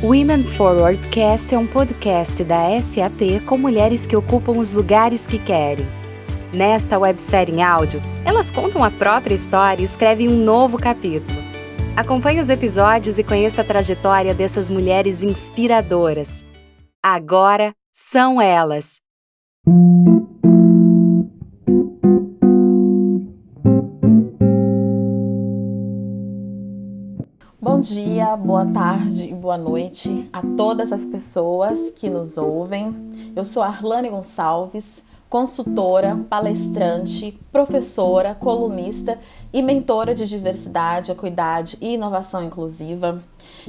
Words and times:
Women 0.00 0.44
Forward 0.44 1.08
Cast 1.08 1.52
é 1.52 1.58
um 1.58 1.66
podcast 1.66 2.44
da 2.44 2.80
SAP 2.80 3.44
com 3.44 3.58
mulheres 3.58 4.06
que 4.06 4.14
ocupam 4.14 4.52
os 4.52 4.72
lugares 4.72 5.26
que 5.26 5.40
querem. 5.40 5.84
Nesta 6.54 6.96
websérie 6.96 7.56
em 7.56 7.64
áudio, 7.64 8.00
elas 8.24 8.48
contam 8.48 8.84
a 8.84 8.92
própria 8.92 9.34
história 9.34 9.82
e 9.82 9.84
escrevem 9.84 10.28
um 10.28 10.36
novo 10.36 10.78
capítulo. 10.78 11.36
Acompanhe 11.96 12.38
os 12.38 12.48
episódios 12.48 13.18
e 13.18 13.24
conheça 13.24 13.62
a 13.62 13.64
trajetória 13.64 14.32
dessas 14.32 14.70
mulheres 14.70 15.24
inspiradoras. 15.24 16.46
Agora 17.02 17.74
são 17.90 18.40
elas. 18.40 19.00
Bom 27.78 27.82
dia, 27.82 28.36
boa 28.36 28.66
tarde 28.66 29.28
e 29.30 29.32
boa 29.32 29.56
noite 29.56 30.28
a 30.32 30.42
todas 30.56 30.92
as 30.92 31.06
pessoas 31.06 31.92
que 31.92 32.10
nos 32.10 32.36
ouvem. 32.36 32.92
Eu 33.36 33.44
sou 33.44 33.62
Arlane 33.62 34.08
Gonçalves, 34.08 35.04
consultora, 35.30 36.18
palestrante, 36.28 37.38
professora, 37.52 38.34
colunista 38.34 39.16
e 39.52 39.62
mentora 39.62 40.12
de 40.12 40.26
diversidade, 40.26 41.12
equidade 41.12 41.78
e 41.80 41.94
inovação 41.94 42.42
inclusiva. 42.42 43.22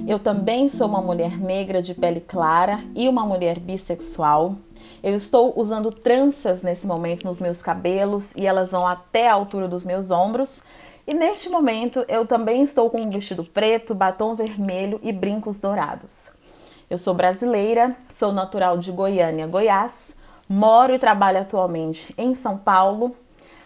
Eu 0.07 0.17
também 0.17 0.69
sou 0.69 0.87
uma 0.87 1.03
mulher 1.03 1.37
negra 1.37 1.79
de 1.79 1.93
pele 1.93 2.19
clara 2.19 2.79
e 2.95 3.07
uma 3.07 3.23
mulher 3.23 3.59
bissexual. 3.59 4.55
Eu 5.03 5.15
estou 5.15 5.53
usando 5.55 5.91
tranças 5.91 6.63
nesse 6.63 6.87
momento 6.87 7.25
nos 7.25 7.39
meus 7.39 7.61
cabelos 7.61 8.33
e 8.35 8.47
elas 8.47 8.71
vão 8.71 8.87
até 8.87 9.29
a 9.29 9.33
altura 9.33 9.67
dos 9.67 9.85
meus 9.85 10.09
ombros. 10.09 10.63
E 11.09 11.13
neste 11.15 11.49
momento 11.49 12.05
eu 12.07 12.23
também 12.23 12.61
estou 12.61 12.87
com 12.87 13.01
um 13.01 13.09
vestido 13.09 13.43
preto, 13.43 13.95
batom 13.95 14.35
vermelho 14.35 14.99
e 15.01 15.11
brincos 15.11 15.59
dourados. 15.59 16.31
Eu 16.87 16.99
sou 16.99 17.15
brasileira, 17.15 17.95
sou 18.11 18.31
natural 18.31 18.77
de 18.77 18.91
Goiânia, 18.91 19.47
Goiás, 19.47 20.15
moro 20.47 20.93
e 20.93 20.99
trabalho 20.99 21.39
atualmente 21.39 22.13
em 22.15 22.35
São 22.35 22.59
Paulo, 22.59 23.15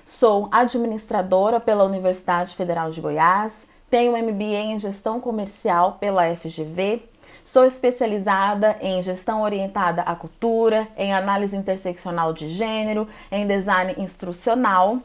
sou 0.05 0.47
administradora 0.53 1.59
pela 1.59 1.83
Universidade 1.83 2.55
Federal 2.55 2.89
de 2.91 3.01
Goiás, 3.01 3.67
tenho 3.89 4.13
MBA 4.13 4.71
em 4.71 4.79
gestão 4.79 5.19
comercial 5.19 5.97
pela 5.99 6.33
FGV, 6.33 7.03
sou 7.43 7.65
especializada 7.65 8.77
em 8.79 9.03
gestão 9.03 9.41
orientada 9.41 10.01
à 10.03 10.15
cultura, 10.15 10.87
em 10.95 11.13
análise 11.13 11.57
interseccional 11.57 12.31
de 12.31 12.47
gênero, 12.47 13.05
em 13.29 13.45
design 13.45 13.95
instrucional 13.97 15.01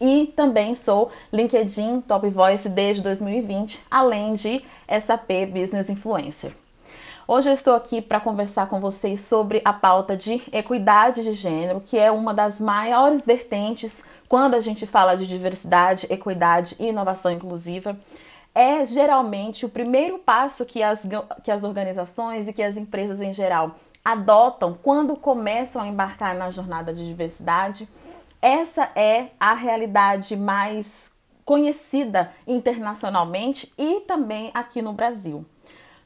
e 0.00 0.26
também 0.36 0.74
sou 0.74 1.10
LinkedIn 1.32 2.00
Top 2.02 2.28
Voice 2.28 2.68
desde 2.68 3.02
2020, 3.02 3.84
além 3.90 4.34
de 4.34 4.64
SAP 5.00 5.30
Business 5.52 5.88
Influencer. 5.90 6.52
Hoje 7.26 7.50
eu 7.50 7.54
estou 7.54 7.74
aqui 7.74 8.00
para 8.00 8.20
conversar 8.20 8.68
com 8.68 8.80
vocês 8.80 9.20
sobre 9.20 9.60
a 9.62 9.72
pauta 9.72 10.16
de 10.16 10.42
equidade 10.50 11.22
de 11.22 11.32
gênero, 11.32 11.78
que 11.78 11.98
é 11.98 12.10
uma 12.10 12.32
das 12.32 12.58
maiores 12.58 13.26
vertentes 13.26 14.02
quando 14.26 14.54
a 14.54 14.60
gente 14.60 14.86
fala 14.86 15.14
de 15.14 15.26
diversidade, 15.26 16.06
equidade 16.08 16.74
e 16.80 16.88
inovação 16.88 17.30
inclusiva. 17.30 17.98
É 18.54 18.84
geralmente 18.86 19.66
o 19.66 19.68
primeiro 19.68 20.18
passo 20.18 20.64
que 20.64 20.82
as, 20.82 21.02
que 21.44 21.50
as 21.50 21.64
organizações 21.64 22.48
e 22.48 22.52
que 22.52 22.62
as 22.62 22.78
empresas 22.78 23.20
em 23.20 23.34
geral 23.34 23.74
adotam 24.02 24.72
quando 24.82 25.14
começam 25.14 25.82
a 25.82 25.86
embarcar 25.86 26.34
na 26.34 26.50
jornada 26.50 26.94
de 26.94 27.06
diversidade 27.06 27.86
essa 28.40 28.90
é 28.94 29.30
a 29.38 29.54
realidade 29.54 30.36
mais 30.36 31.10
conhecida 31.44 32.32
internacionalmente 32.46 33.72
e 33.76 34.00
também 34.00 34.50
aqui 34.54 34.82
no 34.82 34.92
Brasil. 34.92 35.44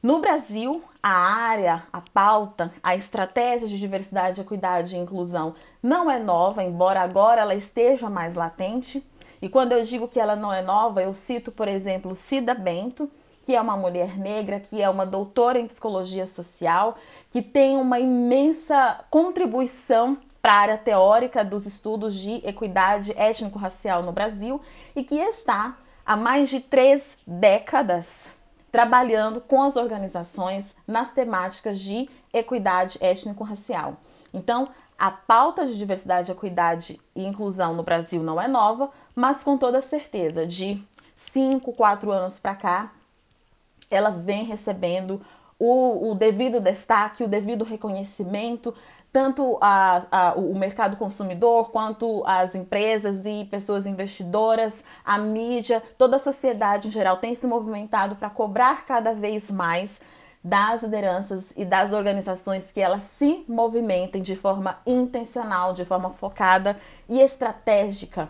No 0.03 0.21
Brasil, 0.21 0.83
a 1.03 1.11
área, 1.11 1.83
a 1.93 2.01
pauta, 2.01 2.73
a 2.83 2.97
estratégia 2.97 3.69
de 3.69 3.79
diversidade, 3.79 4.41
equidade 4.41 4.97
e 4.97 4.99
inclusão 4.99 5.55
não 5.83 6.11
é 6.11 6.19
nova, 6.19 6.63
embora 6.63 7.01
agora 7.01 7.41
ela 7.43 7.55
esteja 7.55 8.09
mais 8.09 8.35
latente. 8.35 9.05
E 9.41 9.49
quando 9.49 9.73
eu 9.73 9.85
digo 9.85 10.09
que 10.09 10.19
ela 10.19 10.35
não 10.35 10.53
é 10.53 10.63
nova, 10.63 11.03
eu 11.03 11.13
cito, 11.13 11.53
por 11.53 11.69
exemplo, 11.69 12.15
Cida 12.15 12.55
Bento, 12.55 13.11
que 13.43 13.55
é 13.55 13.61
uma 13.61 13.77
mulher 13.77 14.17
negra, 14.19 14.59
que 14.61 14.81
é 14.81 14.89
uma 14.89 15.05
doutora 15.05 15.59
em 15.59 15.67
psicologia 15.67 16.27
social, 16.27 16.97
que 17.31 17.43
tem 17.43 17.77
uma 17.77 17.99
imensa 17.99 19.05
contribuição 19.11 20.19
para 20.43 20.53
a 20.53 20.59
área 20.59 20.79
teórica 20.79 21.45
dos 21.45 21.65
estudos 21.65 22.17
de 22.17 22.43
equidade 22.45 23.13
étnico-racial 23.17 24.03
no 24.03 24.11
Brasil 24.11 24.61
e 24.95 25.05
que 25.05 25.15
está 25.15 25.79
há 26.05 26.17
mais 26.17 26.51
de 26.51 26.59
três 26.59 27.17
décadas 27.25 28.33
trabalhando 28.73 29.41
com 29.41 29.63
as 29.63 29.77
organizações 29.77 30.75
nas 30.87 31.13
temáticas 31.13 31.79
de 31.79 32.11
equidade 32.33 32.99
étnico-racial. 33.01 33.97
Então, 34.35 34.69
a 34.99 35.11
pauta 35.11 35.67
de 35.67 35.79
diversidade, 35.79 36.33
equidade 36.33 37.01
e 37.15 37.25
inclusão 37.25 37.75
no 37.75 37.83
Brasil 37.83 38.23
não 38.23 38.41
é 38.41 38.49
nova, 38.49 38.91
mas 39.15 39.45
com 39.45 39.57
toda 39.59 39.81
certeza, 39.83 40.47
de 40.47 40.83
5, 41.15 41.73
4 41.73 42.11
anos 42.11 42.39
para 42.39 42.55
cá, 42.55 42.93
ela 43.91 44.11
vem 44.11 44.45
recebendo 44.45 45.21
o, 45.59 46.11
o, 46.11 46.15
devido 46.15 46.61
destaque, 46.61 47.23
o 47.23 47.29
devido 47.29 47.65
reconhecimento 47.65 48.75
tanto 49.13 49.59
a, 49.61 50.03
a, 50.11 50.35
o 50.35 50.59
mercado 50.59 50.97
consumidor 50.97 51.71
quanto 51.71 52.23
as 52.27 52.55
empresas 52.55 53.27
e 53.27 53.45
pessoas 53.51 53.87
investidoras, 53.87 54.83
a 55.05 55.19
mídia, 55.19 55.83
toda 55.99 56.17
a 56.17 56.19
sociedade 56.19 56.89
em 56.89 56.91
geral 56.91 57.19
tem 57.19 57.35
se 57.35 57.47
movimentado 57.47 58.17
para 58.17 58.31
cobrar 58.31 58.87
cada 58.87 59.13
vez 59.13 59.51
mais 59.51 60.01
das 60.43 60.83
lideranças 60.83 61.53
e 61.57 61.65
das 61.65 61.93
organizações 61.93 62.73
que 62.73 62.81
elas 62.81 63.03
se 63.03 63.45
movimentem 63.47 64.23
de 64.23 64.35
forma 64.35 64.79
intencional, 64.87 65.73
de 65.73 65.85
forma 65.85 66.11
focada 66.11 66.81
e 67.09 67.21
estratégica 67.21 68.29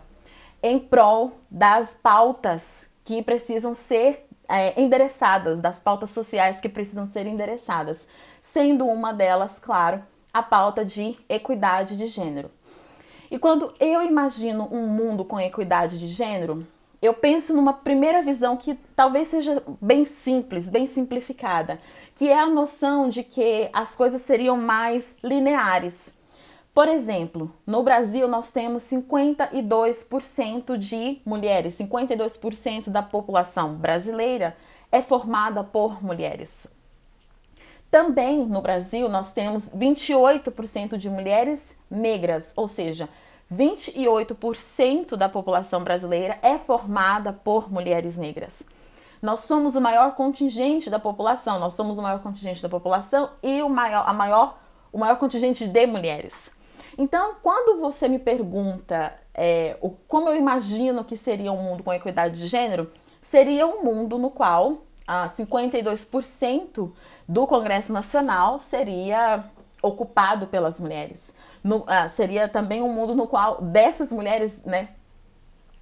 em 0.62 0.78
prol 0.78 1.32
das 1.50 1.96
pautas 2.00 2.88
que 3.04 3.22
precisam 3.22 3.72
ser 3.72 4.26
é, 4.48 4.78
endereçadas, 4.80 5.60
das 5.60 5.80
pautas 5.80 6.10
sociais 6.10 6.60
que 6.60 6.68
precisam 6.68 7.06
ser 7.06 7.26
endereçadas, 7.26 8.06
sendo 8.42 8.86
uma 8.86 9.14
delas, 9.14 9.58
claro, 9.58 10.02
a 10.32 10.42
pauta 10.42 10.84
de 10.84 11.16
equidade 11.28 11.96
de 11.96 12.06
gênero. 12.06 12.50
E 13.30 13.38
quando 13.38 13.72
eu 13.80 14.02
imagino 14.02 14.68
um 14.70 14.86
mundo 14.86 15.24
com 15.24 15.40
equidade 15.40 15.98
de 15.98 16.08
gênero, 16.08 16.66
eu 17.00 17.12
penso 17.12 17.52
numa 17.52 17.72
primeira 17.72 18.22
visão 18.22 18.56
que 18.56 18.74
talvez 18.94 19.28
seja 19.28 19.62
bem 19.80 20.04
simples, 20.04 20.68
bem 20.68 20.86
simplificada, 20.86 21.80
que 22.14 22.28
é 22.28 22.38
a 22.38 22.46
noção 22.46 23.08
de 23.08 23.24
que 23.24 23.68
as 23.72 23.96
coisas 23.96 24.22
seriam 24.22 24.56
mais 24.56 25.16
lineares. 25.22 26.14
Por 26.72 26.88
exemplo, 26.88 27.52
no 27.66 27.82
Brasil 27.82 28.28
nós 28.28 28.52
temos 28.52 28.84
52% 28.84 30.76
de 30.78 31.20
mulheres, 31.26 31.76
52% 31.76 32.88
da 32.88 33.02
população 33.02 33.74
brasileira 33.74 34.56
é 34.90 35.02
formada 35.02 35.64
por 35.64 36.02
mulheres. 36.02 36.66
Também 37.92 38.46
no 38.46 38.62
Brasil 38.62 39.06
nós 39.06 39.34
temos 39.34 39.68
28% 39.68 40.96
de 40.96 41.10
mulheres 41.10 41.76
negras, 41.90 42.54
ou 42.56 42.66
seja, 42.66 43.06
28% 43.52 45.14
da 45.14 45.28
população 45.28 45.84
brasileira 45.84 46.38
é 46.40 46.56
formada 46.56 47.34
por 47.34 47.70
mulheres 47.70 48.16
negras. 48.16 48.62
Nós 49.20 49.40
somos 49.40 49.76
o 49.76 49.80
maior 49.80 50.14
contingente 50.14 50.88
da 50.88 50.98
população, 50.98 51.58
nós 51.58 51.74
somos 51.74 51.98
o 51.98 52.02
maior 52.02 52.22
contingente 52.22 52.62
da 52.62 52.68
população 52.70 53.28
e 53.42 53.60
o 53.60 53.68
maior, 53.68 54.08
a 54.08 54.14
maior, 54.14 54.58
o 54.90 54.96
maior 54.96 55.18
contingente 55.18 55.66
de 55.66 55.86
mulheres. 55.86 56.50
Então, 56.96 57.34
quando 57.42 57.78
você 57.78 58.08
me 58.08 58.18
pergunta 58.18 59.12
é, 59.34 59.76
o, 59.82 59.90
como 60.08 60.30
eu 60.30 60.34
imagino 60.34 61.04
que 61.04 61.18
seria 61.18 61.52
um 61.52 61.62
mundo 61.62 61.82
com 61.82 61.92
equidade 61.92 62.40
de 62.40 62.46
gênero, 62.46 62.90
seria 63.20 63.66
um 63.66 63.84
mundo 63.84 64.16
no 64.16 64.30
qual 64.30 64.78
ah, 65.12 65.28
52% 65.28 66.90
do 67.28 67.46
Congresso 67.46 67.92
Nacional 67.92 68.58
seria 68.58 69.44
ocupado 69.82 70.46
pelas 70.46 70.80
mulheres. 70.80 71.34
No, 71.62 71.84
ah, 71.86 72.08
seria 72.08 72.48
também 72.48 72.82
um 72.82 72.90
mundo 72.90 73.14
no 73.14 73.26
qual 73.26 73.60
dessas 73.60 74.10
mulheres, 74.10 74.64
né, 74.64 74.88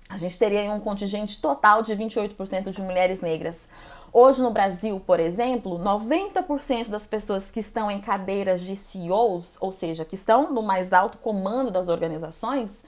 a 0.09 0.17
gente 0.17 0.37
teria 0.37 0.73
um 0.73 0.81
contingente 0.81 1.41
total 1.41 1.81
de 1.81 1.95
28% 1.95 2.71
de 2.73 2.83
mulheres 2.83 3.21
negras. 3.21 3.69
Hoje 4.13 4.43
no 4.43 4.51
Brasil, 4.51 5.01
por 5.07 5.21
exemplo, 5.21 5.79
90% 5.79 6.89
das 6.89 7.07
pessoas 7.07 7.53
que 7.53 7.61
estão 7.61 7.89
em 7.89 8.01
cadeiras 8.01 8.63
de 8.63 8.75
CEOs, 8.75 9.59
ou 9.61 9.71
seja, 9.71 10.05
que 10.05 10.17
estão 10.17 10.53
no 10.53 10.61
mais 10.61 10.93
alto 10.93 11.19
comando 11.19 11.71
das 11.71 11.87
organizações, 11.87 12.85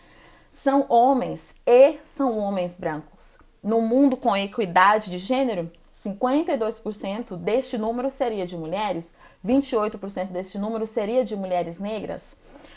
são 0.50 0.86
homens 0.88 1.54
e 1.64 1.98
são 2.02 2.36
homens 2.36 2.76
brancos. 2.76 3.38
No 3.62 3.80
mundo 3.80 4.16
com 4.16 4.36
equidade 4.36 5.08
de 5.08 5.18
gênero, 5.18 5.70
52% 6.04 7.36
deste 7.36 7.78
número 7.78 8.10
seria 8.10 8.46
de 8.46 8.56
mulheres, 8.56 9.14
28% 9.44 10.28
deste 10.28 10.58
número 10.58 10.86
seria 10.86 11.24
de 11.24 11.36
mulheres 11.36 11.78
negras. 11.78 12.36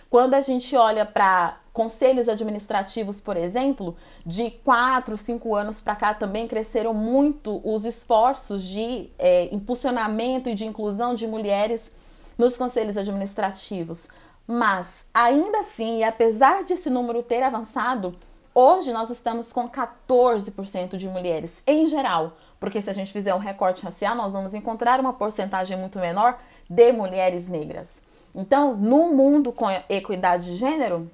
Quando 0.10 0.36
a 0.36 0.42
gente 0.42 0.76
olha 0.76 1.06
para 1.06 1.58
conselhos 1.74 2.30
administrativos, 2.30 3.20
por 3.20 3.36
exemplo, 3.36 3.98
de 4.26 4.52
4, 4.52 5.18
5 5.18 5.56
anos 5.56 5.82
para 5.82 5.96
cá 5.96 6.14
também 6.14 6.48
cresceram 6.48 6.94
muito 6.94 7.60
os 7.64 7.84
esforços 7.84 8.64
de 8.64 9.10
é, 9.20 9.54
impulsionamento 9.54 10.48
e 10.48 10.56
de 10.56 10.66
inclusão 10.66 11.16
de 11.16 11.28
mulheres 11.28 11.92
nos 12.38 12.56
conselhos 12.56 12.98
administrativos. 12.98 14.08
Mas, 14.48 15.08
ainda 15.14 15.60
assim, 15.60 16.00
e 16.00 16.04
apesar 16.04 16.64
de 16.64 16.74
esse 16.74 16.90
número 16.90 17.24
ter 17.24 17.42
avançado, 17.42 18.16
hoje 18.54 18.94
nós 18.94 19.10
estamos 19.10 19.52
com 19.52 19.68
14% 19.68 20.96
de 20.98 21.10
mulheres 21.10 21.64
em 21.66 21.88
geral, 21.88 22.38
porque 22.66 22.82
se 22.82 22.90
a 22.90 22.94
gente 22.94 23.14
fizer 23.14 23.32
um 23.36 23.38
recorte 23.38 23.84
racial, 23.84 24.16
nós 24.16 24.34
vamos 24.34 24.56
encontrar 24.56 25.00
uma 25.00 25.14
porcentagem 25.14 25.78
muito 25.78 26.00
menor 26.00 26.40
de 26.68 26.92
mulheres 26.92 27.48
negras. 27.48 28.02
Então, 28.34 28.76
no 28.76 29.14
mundo 29.14 29.52
com 29.52 29.70
equidade 29.88 30.46
de 30.46 30.56
gênero, 30.56 31.08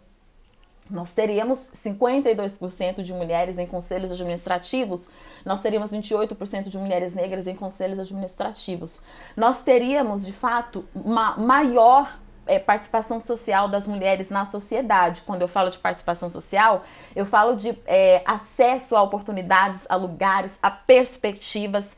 nós 0.89 1.13
teríamos 1.13 1.69
52% 1.75 3.03
de 3.03 3.13
mulheres 3.13 3.59
em 3.59 3.67
conselhos 3.67 4.13
administrativos, 4.13 5.09
nós 5.43 5.61
teríamos 5.61 5.91
28% 5.91 6.69
de 6.69 6.77
mulheres 6.77 7.15
negras 7.15 7.45
em 7.45 7.55
conselhos 7.57 7.99
administrativos. 7.99 9.01
Nós 9.35 9.61
teríamos, 9.61 10.25
de 10.25 10.31
fato, 10.31 10.85
uma 10.95 11.35
maior 11.35 12.17
é, 12.51 12.59
participação 12.59 13.19
social 13.21 13.69
das 13.69 13.87
mulheres 13.87 14.29
na 14.29 14.43
sociedade. 14.43 15.21
Quando 15.21 15.41
eu 15.41 15.47
falo 15.47 15.69
de 15.69 15.79
participação 15.79 16.29
social, 16.29 16.83
eu 17.15 17.25
falo 17.25 17.55
de 17.55 17.77
é, 17.85 18.21
acesso 18.25 18.93
a 18.93 19.01
oportunidades, 19.01 19.85
a 19.87 19.95
lugares, 19.95 20.59
a 20.61 20.69
perspectivas, 20.69 21.95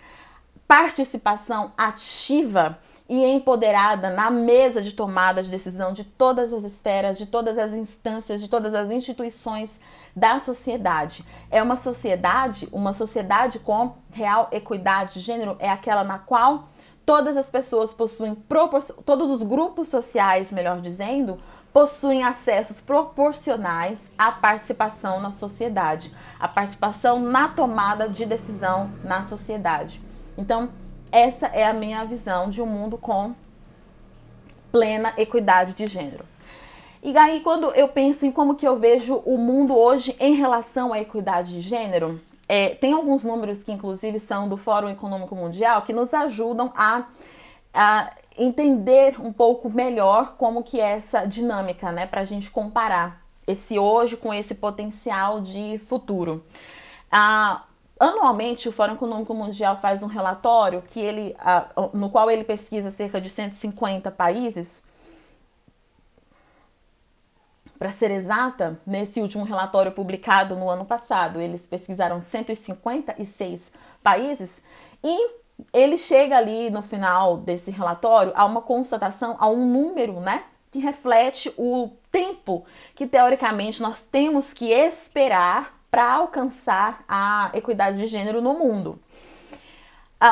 participação 0.68 1.72
ativa 1.76 2.78
e 3.10 3.26
empoderada 3.26 4.12
na 4.12 4.30
mesa 4.30 4.80
de 4.80 4.94
tomada 4.94 5.42
de 5.42 5.50
decisão 5.50 5.92
de 5.92 6.04
todas 6.04 6.54
as 6.54 6.64
esferas, 6.64 7.18
de 7.18 7.26
todas 7.26 7.58
as 7.58 7.74
instâncias, 7.74 8.40
de 8.40 8.48
todas 8.48 8.76
as 8.76 8.92
instituições 8.92 9.80
da 10.16 10.40
sociedade. 10.40 11.26
É 11.50 11.64
uma 11.64 11.76
sociedade, 11.76 12.70
uma 12.72 12.94
sociedade 12.94 13.58
com 13.58 13.96
real 14.12 14.50
equidade 14.52 15.16
de 15.16 15.20
gênero 15.20 15.56
é 15.60 15.70
aquela 15.70 16.04
na 16.04 16.20
qual 16.20 16.70
todas 17.06 17.38
as 17.38 17.50
pessoas 17.50 17.94
possuem 17.94 18.36
todos 19.06 19.30
os 19.30 19.44
grupos 19.44 19.88
sociais, 19.88 20.52
melhor 20.52 20.80
dizendo, 20.82 21.40
possuem 21.74 22.24
acessos 22.24 22.80
proporcionais 22.80 24.12
à 24.18 24.32
participação 24.32 25.20
na 25.20 25.32
sociedade, 25.32 26.14
à 26.40 26.48
participação 26.48 27.20
na 27.20 27.48
tomada 27.50 28.08
de 28.08 28.26
decisão 28.26 28.92
na 29.04 29.24
sociedade. 29.24 30.00
Então, 30.38 30.70
essa 31.12 31.48
é 31.48 31.66
a 31.66 31.74
minha 31.74 32.06
visão 32.06 32.50
de 32.50 32.62
um 32.62 32.66
mundo 32.66 32.98
com 32.98 33.36
plena 34.72 35.14
equidade 35.18 35.74
de 35.74 35.88
gênero. 35.88 36.26
E 37.06 37.18
aí, 37.18 37.42
quando 37.42 37.66
eu 37.72 37.90
penso 37.90 38.26
em 38.26 38.32
como 38.32 38.56
que 38.56 38.66
eu 38.66 38.78
vejo 38.78 39.22
o 39.26 39.38
mundo 39.38 39.78
hoje 39.78 40.16
em 40.22 40.36
relação 40.36 40.94
à 40.94 41.00
equidade 41.00 41.52
de 41.52 41.60
gênero, 41.60 42.22
é, 42.48 42.70
tem 42.70 42.94
alguns 42.94 43.26
números 43.26 43.62
que, 43.62 43.74
inclusive, 43.74 44.22
são 44.22 44.48
do 44.48 44.56
Fórum 44.56 44.88
Econômico 44.88 45.36
Mundial 45.36 45.82
que 45.82 45.92
nos 45.92 46.14
ajudam 46.14 46.72
a, 46.74 47.04
a 47.74 48.10
entender 48.38 49.20
um 49.20 49.34
pouco 49.34 49.70
melhor 49.70 50.36
como 50.38 50.64
que 50.64 50.80
é 50.80 50.92
essa 50.92 51.26
dinâmica, 51.26 51.92
né? 51.92 52.06
Para 52.06 52.22
a 52.22 52.26
gente 52.26 52.50
comparar 52.50 53.22
esse 53.46 53.78
hoje 53.78 54.16
com 54.16 54.34
esse 54.34 54.56
potencial 54.56 55.42
de 55.42 55.78
futuro. 55.80 56.42
Ah, 57.12 57.64
Anualmente, 58.00 58.68
o 58.68 58.72
Fórum 58.72 58.96
Econômico 58.96 59.34
Mundial 59.34 59.78
faz 59.78 60.04
um 60.04 60.08
relatório 60.08 60.82
que 60.82 61.00
ele, 61.00 61.36
no 61.94 62.10
qual 62.10 62.30
ele 62.30 62.44
pesquisa 62.44 62.92
cerca 62.92 63.22
de 63.22 63.30
150 63.30 64.12
países. 64.12 64.84
Para 67.84 67.92
ser 67.92 68.12
exata, 68.12 68.80
nesse 68.88 69.20
último 69.20 69.44
relatório 69.44 69.92
publicado 69.92 70.56
no 70.56 70.70
ano 70.70 70.86
passado, 70.86 71.42
eles 71.42 71.68
pesquisaram 71.68 72.22
156 72.22 73.74
países 74.02 74.64
e 75.04 75.32
ele 75.74 75.98
chega 75.98 76.38
ali 76.38 76.70
no 76.70 76.82
final 76.82 77.36
desse 77.36 77.72
relatório 77.72 78.32
a 78.36 78.46
uma 78.46 78.62
constatação, 78.62 79.36
a 79.38 79.50
um 79.50 79.68
número, 79.68 80.22
né, 80.22 80.46
que 80.72 80.80
reflete 80.80 81.54
o 81.58 81.90
tempo 82.10 82.64
que 82.96 83.06
teoricamente 83.06 83.82
nós 83.82 84.08
temos 84.10 84.54
que 84.54 84.72
esperar 84.72 85.78
para 85.92 86.10
alcançar 86.10 87.04
a 87.06 87.52
equidade 87.54 87.98
de 87.98 88.08
gênero 88.08 88.42
no 88.42 88.54
mundo. 88.54 88.98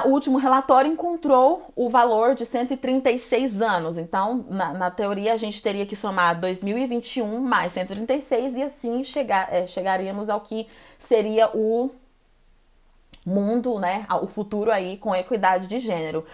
O 0.05 0.09
último 0.09 0.37
relatório 0.37 0.89
encontrou 0.89 1.69
o 1.75 1.89
valor 1.89 2.33
de 2.33 2.45
136 2.45 3.61
anos. 3.61 3.97
Então, 3.97 4.45
na, 4.49 4.73
na, 4.73 4.89
teoria, 4.89 5.33
a 5.33 5.37
gente 5.37 5.61
teria 5.61 5.85
que 5.85 5.97
somar 5.97 6.39
2021 6.39 7.41
mais 7.41 7.73
136 7.73 8.55
e 8.55 8.63
assim 8.63 9.03
chegar, 9.03 9.53
é, 9.53 9.67
chegaríamos 9.67 10.29
ao 10.29 10.39
que 10.39 10.65
seria 10.97 11.49
o 11.53 11.91
mundo, 13.25 13.79
né? 13.79 14.07
O 14.21 14.27
futuro 14.27 14.71
aí 14.71 14.95
com 14.95 15.13
equidade 15.13 15.67
de 15.67 15.77
gênero. 15.79 16.25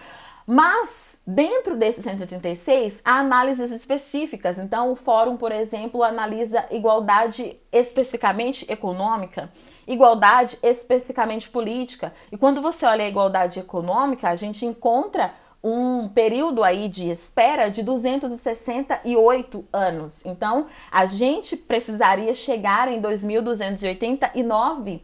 Mas, 0.46 1.18
dentro 1.26 1.76
desses 1.76 2.04
136, 2.04 3.02
há 3.04 3.18
análises 3.18 3.70
específicas. 3.70 4.56
Então, 4.56 4.92
o 4.92 4.96
fórum, 4.96 5.36
por 5.36 5.52
exemplo, 5.52 6.02
analisa 6.02 6.64
igualdade 6.70 7.58
especificamente 7.70 8.64
econômica, 8.72 9.50
igualdade 9.88 10.56
especificamente 10.62 11.48
política. 11.48 12.12
E 12.30 12.36
quando 12.36 12.62
você 12.62 12.86
olha 12.86 13.04
a 13.04 13.08
igualdade 13.08 13.58
econômica, 13.58 14.28
a 14.28 14.36
gente 14.36 14.64
encontra 14.64 15.34
um 15.64 16.08
período 16.08 16.62
aí 16.62 16.86
de 16.86 17.10
espera 17.10 17.68
de 17.68 17.82
268 17.82 19.64
anos. 19.72 20.24
Então, 20.24 20.68
a 20.92 21.06
gente 21.06 21.56
precisaria 21.56 22.32
chegar 22.34 22.86
em 22.86 23.00
2289 23.00 25.02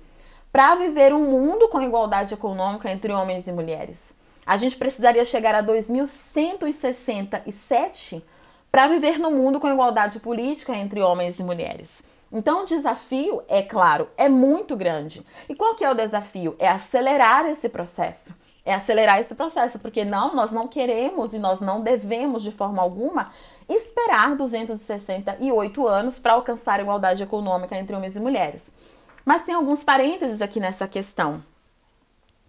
para 0.52 0.76
viver 0.76 1.12
um 1.12 1.24
mundo 1.24 1.68
com 1.68 1.82
igualdade 1.82 2.34
econômica 2.34 2.88
entre 2.88 3.12
homens 3.12 3.48
e 3.48 3.52
mulheres 3.52 4.14
a 4.46 4.56
gente 4.56 4.76
precisaria 4.76 5.24
chegar 5.24 5.54
a 5.54 5.60
2167 5.60 8.24
para 8.70 8.86
viver 8.88 9.18
no 9.18 9.30
mundo 9.30 9.58
com 9.58 9.72
igualdade 9.72 10.20
política 10.20 10.76
entre 10.76 11.00
homens 11.00 11.38
e 11.38 11.44
mulheres. 11.44 12.02
Então 12.34 12.64
o 12.64 12.66
desafio, 12.66 13.44
é 13.46 13.62
claro, 13.62 14.08
é 14.16 14.28
muito 14.28 14.76
grande. 14.76 15.24
E 15.48 15.54
qual 15.54 15.76
que 15.76 15.84
é 15.84 15.90
o 15.90 15.94
desafio? 15.94 16.56
É 16.58 16.66
acelerar 16.66 17.46
esse 17.46 17.68
processo. 17.68 18.34
É 18.66 18.74
acelerar 18.74 19.20
esse 19.20 19.36
processo, 19.36 19.78
porque 19.78 20.04
não, 20.04 20.34
nós 20.34 20.50
não 20.50 20.66
queremos 20.66 21.32
e 21.32 21.38
nós 21.38 21.60
não 21.60 21.80
devemos 21.80 22.42
de 22.42 22.50
forma 22.50 22.82
alguma 22.82 23.30
esperar 23.68 24.34
268 24.34 25.86
anos 25.86 26.18
para 26.18 26.32
alcançar 26.32 26.80
a 26.80 26.82
igualdade 26.82 27.22
econômica 27.22 27.78
entre 27.78 27.94
homens 27.94 28.16
e 28.16 28.20
mulheres. 28.20 28.74
Mas 29.24 29.44
tem 29.44 29.54
alguns 29.54 29.84
parênteses 29.84 30.42
aqui 30.42 30.58
nessa 30.58 30.88
questão. 30.88 31.40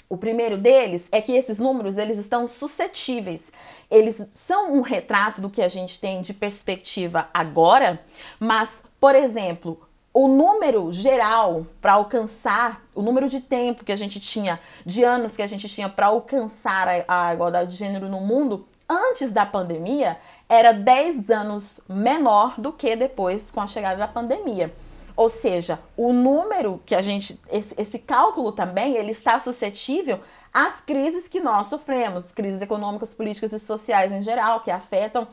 O 0.08 0.18
primeiro 0.18 0.58
deles 0.58 1.08
é 1.12 1.20
que 1.20 1.34
esses 1.34 1.60
números 1.60 1.98
eles 1.98 2.18
estão 2.18 2.48
suscetíveis. 2.48 3.52
Eles 3.90 4.28
são 4.34 4.76
um 4.76 4.82
retrato 4.82 5.42
do 5.42 5.50
que 5.50 5.62
a 5.62 5.68
gente 5.68 6.00
tem 6.00 6.22
de 6.22 6.34
perspectiva 6.34 7.28
agora, 7.34 8.00
mas, 8.40 8.84
por 9.00 9.16
exemplo, 9.16 9.82
o 10.14 10.28
número 10.28 10.94
geral 10.94 11.66
para 11.82 11.94
alcançar, 11.94 12.82
o 12.94 13.02
número 13.02 13.28
de 13.28 13.42
tempo 13.42 13.84
que 13.84 13.92
a 13.92 13.98
gente 13.98 14.20
tinha, 14.20 14.60
de 14.86 15.04
anos 15.04 15.36
que 15.36 15.42
a 15.42 15.48
gente 15.48 15.68
tinha 15.68 15.90
para 15.90 16.06
alcançar 16.06 16.88
a, 16.88 17.28
a 17.28 17.34
igualdade 17.34 17.72
de 17.72 17.78
gênero 17.78 18.08
no 18.08 18.22
mundo 18.22 18.66
antes 18.88 19.34
da 19.34 19.46
pandemia 19.46 20.18
era 20.48 20.72
10 20.72 21.32
anos 21.32 21.82
menor 21.90 22.54
do 22.60 22.72
que 22.72 22.96
depois 22.96 23.52
com 23.52 23.60
a 23.60 23.68
chegada 23.68 23.98
da 23.98 24.08
pandemia. 24.08 24.74
Ou 25.16 25.30
seja, 25.30 25.80
o 25.96 26.12
número 26.12 26.82
que 26.86 26.94
a 26.94 27.02
gente, 27.02 27.40
esse, 27.52 27.74
esse 27.78 28.00
cálculo 28.00 28.52
também, 28.52 28.96
ele 28.96 29.12
está 29.12 29.40
suscetível 29.40 30.20
às 30.54 30.82
crises 30.82 31.28
que 31.28 31.40
nós 31.40 31.68
sofremos, 31.68 32.32
crises 32.32 32.62
econômicas, 32.62 33.14
políticas 33.14 33.54
e 33.54 33.60
sociais 33.60 34.12
em 34.12 34.24
geral, 34.24 34.62
que 34.62 34.72
afetam 34.72 35.28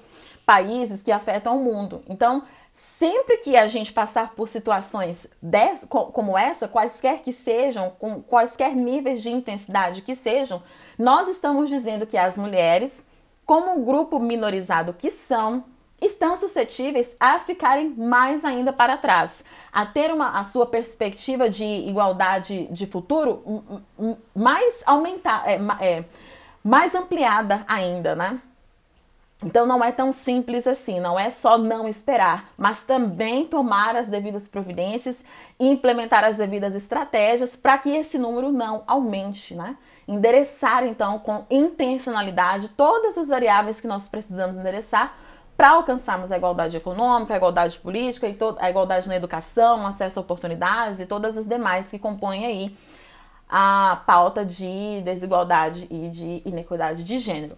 países, 0.46 1.02
que 1.02 1.10
afetam 1.10 1.58
o 1.58 1.64
mundo. 1.64 2.02
Então, 2.08 2.42
sempre 2.72 3.38
que 3.38 3.56
a 3.56 3.66
gente 3.66 3.92
passar 3.92 4.34
por 4.34 4.48
situações 4.48 5.26
como 5.88 6.38
essa, 6.38 6.68
quaisquer 6.68 7.20
que 7.20 7.32
sejam, 7.32 7.90
com 7.98 8.22
quaisquer 8.22 8.74
níveis 8.74 9.22
de 9.22 9.30
intensidade 9.30 10.02
que 10.02 10.16
sejam, 10.16 10.62
nós 10.98 11.28
estamos 11.28 11.68
dizendo 11.68 12.06
que 12.06 12.16
as 12.16 12.38
mulheres, 12.38 13.04
como 13.44 13.72
um 13.72 13.84
grupo 13.84 14.18
minorizado 14.18 14.92
que 14.92 15.10
são, 15.10 15.64
estão 16.02 16.36
suscetíveis 16.36 17.16
a 17.18 17.38
ficarem 17.38 17.90
mais 17.90 18.44
ainda 18.44 18.72
para 18.72 18.96
trás, 18.96 19.44
a 19.72 19.86
ter 19.86 20.12
uma, 20.12 20.38
a 20.38 20.44
sua 20.44 20.66
perspectiva 20.66 21.48
de 21.48 21.64
igualdade 21.64 22.66
de 22.70 22.86
futuro 22.86 23.42
mais 24.34 24.82
aumentar, 24.84 25.44
é, 25.46 25.58
é, 25.80 26.04
mais 26.62 26.94
ampliada 26.94 27.64
ainda, 27.68 28.14
né? 28.16 28.40
Então 29.44 29.66
não 29.66 29.82
é 29.82 29.90
tão 29.90 30.12
simples 30.12 30.66
assim, 30.66 31.00
não 31.00 31.18
é 31.18 31.30
só 31.30 31.58
não 31.58 31.88
esperar, 31.88 32.50
mas 32.56 32.84
também 32.84 33.44
tomar 33.44 33.96
as 33.96 34.08
devidas 34.08 34.46
providências 34.46 35.24
e 35.58 35.68
implementar 35.68 36.24
as 36.24 36.36
devidas 36.36 36.76
estratégias 36.76 37.56
para 37.56 37.76
que 37.78 37.90
esse 37.90 38.18
número 38.18 38.52
não 38.52 38.84
aumente, 38.86 39.54
né? 39.54 39.76
Endereçar 40.06 40.84
então 40.84 41.18
com 41.18 41.44
intencionalidade 41.50 42.68
todas 42.70 43.18
as 43.18 43.28
variáveis 43.28 43.80
que 43.80 43.86
nós 43.86 44.06
precisamos 44.06 44.56
endereçar 44.56 45.12
para 45.56 45.70
alcançarmos 45.70 46.32
a 46.32 46.36
igualdade 46.36 46.76
econômica, 46.76 47.34
a 47.34 47.36
igualdade 47.36 47.78
política 47.78 48.28
e 48.28 48.36
a 48.58 48.70
igualdade 48.70 49.08
na 49.08 49.16
educação, 49.16 49.86
acesso 49.86 50.18
a 50.18 50.22
oportunidades 50.22 51.00
e 51.00 51.06
todas 51.06 51.36
as 51.36 51.46
demais 51.46 51.88
que 51.88 51.98
compõem 51.98 52.46
aí 52.46 52.76
a 53.48 54.02
pauta 54.06 54.44
de 54.44 55.02
desigualdade 55.04 55.86
e 55.90 56.08
de 56.08 56.42
inequidade 56.44 57.04
de 57.04 57.18
gênero. 57.18 57.56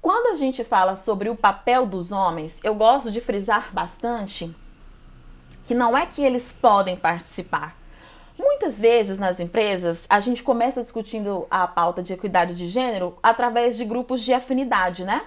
Quando 0.00 0.32
a 0.32 0.34
gente 0.34 0.62
fala 0.62 0.96
sobre 0.96 1.30
o 1.30 1.34
papel 1.34 1.86
dos 1.86 2.12
homens, 2.12 2.60
eu 2.62 2.74
gosto 2.74 3.10
de 3.10 3.22
frisar 3.22 3.70
bastante 3.72 4.54
que 5.66 5.74
não 5.74 5.96
é 5.96 6.04
que 6.04 6.22
eles 6.22 6.52
podem 6.52 6.94
participar. 6.94 7.74
Muitas 8.38 8.78
vezes 8.78 9.18
nas 9.18 9.40
empresas 9.40 10.06
a 10.10 10.20
gente 10.20 10.42
começa 10.42 10.82
discutindo 10.82 11.46
a 11.50 11.66
pauta 11.66 12.02
de 12.02 12.12
equidade 12.12 12.54
de 12.54 12.66
gênero 12.66 13.16
através 13.22 13.78
de 13.78 13.84
grupos 13.86 14.22
de 14.22 14.34
afinidade, 14.34 15.04
né? 15.04 15.22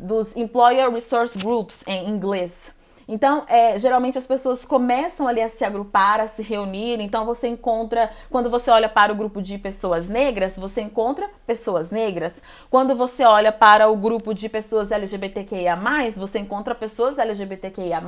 Dos 0.00 0.36
Employer 0.36 0.90
Resource 0.90 1.38
Groups 1.38 1.84
em 1.86 2.08
inglês. 2.08 2.72
Então, 3.12 3.44
é, 3.48 3.76
geralmente 3.76 4.16
as 4.16 4.26
pessoas 4.26 4.64
começam 4.64 5.26
ali 5.26 5.42
a 5.42 5.48
se 5.48 5.64
agrupar, 5.64 6.20
a 6.20 6.28
se 6.28 6.42
reunir. 6.42 7.00
Então, 7.00 7.26
você 7.26 7.48
encontra, 7.48 8.08
quando 8.30 8.48
você 8.48 8.70
olha 8.70 8.88
para 8.88 9.12
o 9.12 9.16
grupo 9.16 9.42
de 9.42 9.58
pessoas 9.58 10.08
negras, 10.08 10.56
você 10.56 10.80
encontra 10.80 11.28
pessoas 11.44 11.90
negras. 11.90 12.40
Quando 12.70 12.94
você 12.94 13.24
olha 13.24 13.50
para 13.50 13.88
o 13.88 13.96
grupo 13.96 14.32
de 14.32 14.48
pessoas 14.48 14.92
LGBTQIA, 14.92 15.76
você 16.16 16.38
encontra 16.38 16.72
pessoas 16.72 17.18
LGBTQIA. 17.18 18.00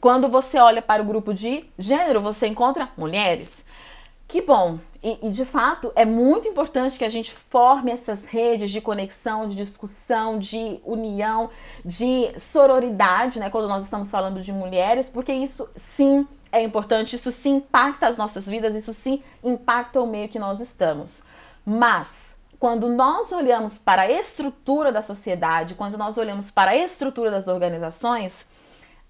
Quando 0.00 0.28
você 0.28 0.58
olha 0.58 0.82
para 0.82 1.00
o 1.00 1.04
grupo 1.04 1.32
de 1.32 1.64
gênero, 1.78 2.20
você 2.20 2.48
encontra 2.48 2.88
mulheres. 2.96 3.64
Que 4.26 4.40
bom! 4.40 4.78
E, 5.02 5.18
e, 5.26 5.30
de 5.30 5.44
fato 5.44 5.92
é 5.96 6.04
muito 6.04 6.46
importante 6.46 6.96
que 6.96 7.04
a 7.04 7.08
gente 7.08 7.32
forme 7.32 7.90
essas 7.90 8.24
redes 8.24 8.70
de 8.70 8.80
conexão, 8.80 9.48
de 9.48 9.56
discussão, 9.56 10.38
de 10.38 10.80
união, 10.84 11.50
de 11.84 12.32
sororidade, 12.38 13.40
né? 13.40 13.50
Quando 13.50 13.66
nós 13.66 13.84
estamos 13.84 14.10
falando 14.10 14.40
de 14.40 14.52
mulheres, 14.52 15.10
porque 15.10 15.32
isso 15.32 15.68
sim 15.74 16.26
é 16.52 16.62
importante, 16.62 17.16
isso 17.16 17.32
sim 17.32 17.56
impacta 17.56 18.06
as 18.06 18.16
nossas 18.16 18.46
vidas, 18.46 18.76
isso 18.76 18.94
sim 18.94 19.22
impacta 19.42 20.00
o 20.00 20.06
meio 20.06 20.28
que 20.28 20.38
nós 20.38 20.60
estamos. 20.60 21.24
Mas 21.66 22.36
quando 22.60 22.88
nós 22.88 23.32
olhamos 23.32 23.78
para 23.78 24.02
a 24.02 24.10
estrutura 24.10 24.92
da 24.92 25.02
sociedade, 25.02 25.74
quando 25.74 25.98
nós 25.98 26.16
olhamos 26.16 26.48
para 26.48 26.70
a 26.70 26.76
estrutura 26.76 27.28
das 27.28 27.48
organizações, 27.48 28.46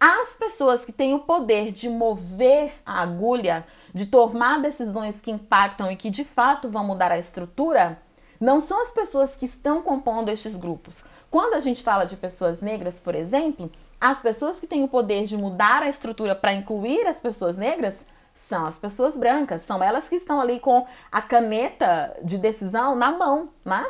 as 0.01 0.35
pessoas 0.35 0.87
que 0.87 0.91
têm 0.91 1.13
o 1.13 1.19
poder 1.19 1.71
de 1.71 1.91
mover 1.91 2.73
a 2.87 3.03
agulha, 3.03 3.67
de 3.95 4.07
tomar 4.07 4.61
decisões 4.61 5.21
que 5.21 5.31
impactam 5.31 5.91
e 5.91 5.97
que 5.97 6.11
de 6.11 6.25
fato 6.25 6.69
vão 6.69 6.85
mudar 6.85 7.13
a 7.13 7.19
estrutura, 7.19 8.01
não 8.41 8.61
são 8.61 8.83
as 8.83 8.91
pessoas 8.91 9.37
que 9.37 9.45
estão 9.45 9.83
compondo 9.83 10.31
estes 10.31 10.57
grupos. 10.57 11.05
Quando 11.31 11.55
a 11.55 11.61
gente 11.61 11.83
fala 11.83 12.05
de 12.05 12.17
pessoas 12.17 12.61
negras, 12.61 12.99
por 12.99 13.15
exemplo, 13.15 13.71
as 14.01 14.21
pessoas 14.21 14.59
que 14.59 14.67
têm 14.67 14.83
o 14.83 14.89
poder 14.89 15.25
de 15.27 15.37
mudar 15.37 15.83
a 15.83 15.89
estrutura 15.89 16.35
para 16.35 16.53
incluir 16.53 17.07
as 17.07 17.21
pessoas 17.21 17.57
negras 17.57 18.07
são 18.35 18.67
as 18.67 18.79
pessoas 18.79 19.17
brancas, 19.17 19.63
são 19.63 19.83
elas 19.83 20.09
que 20.09 20.17
estão 20.17 20.41
ali 20.41 20.59
com 20.59 20.87
a 21.11 21.23
caneta 21.23 22.17
de 22.23 22.39
decisão 22.39 22.97
na 22.97 23.13
mão, 23.13 23.51
né? 23.65 23.85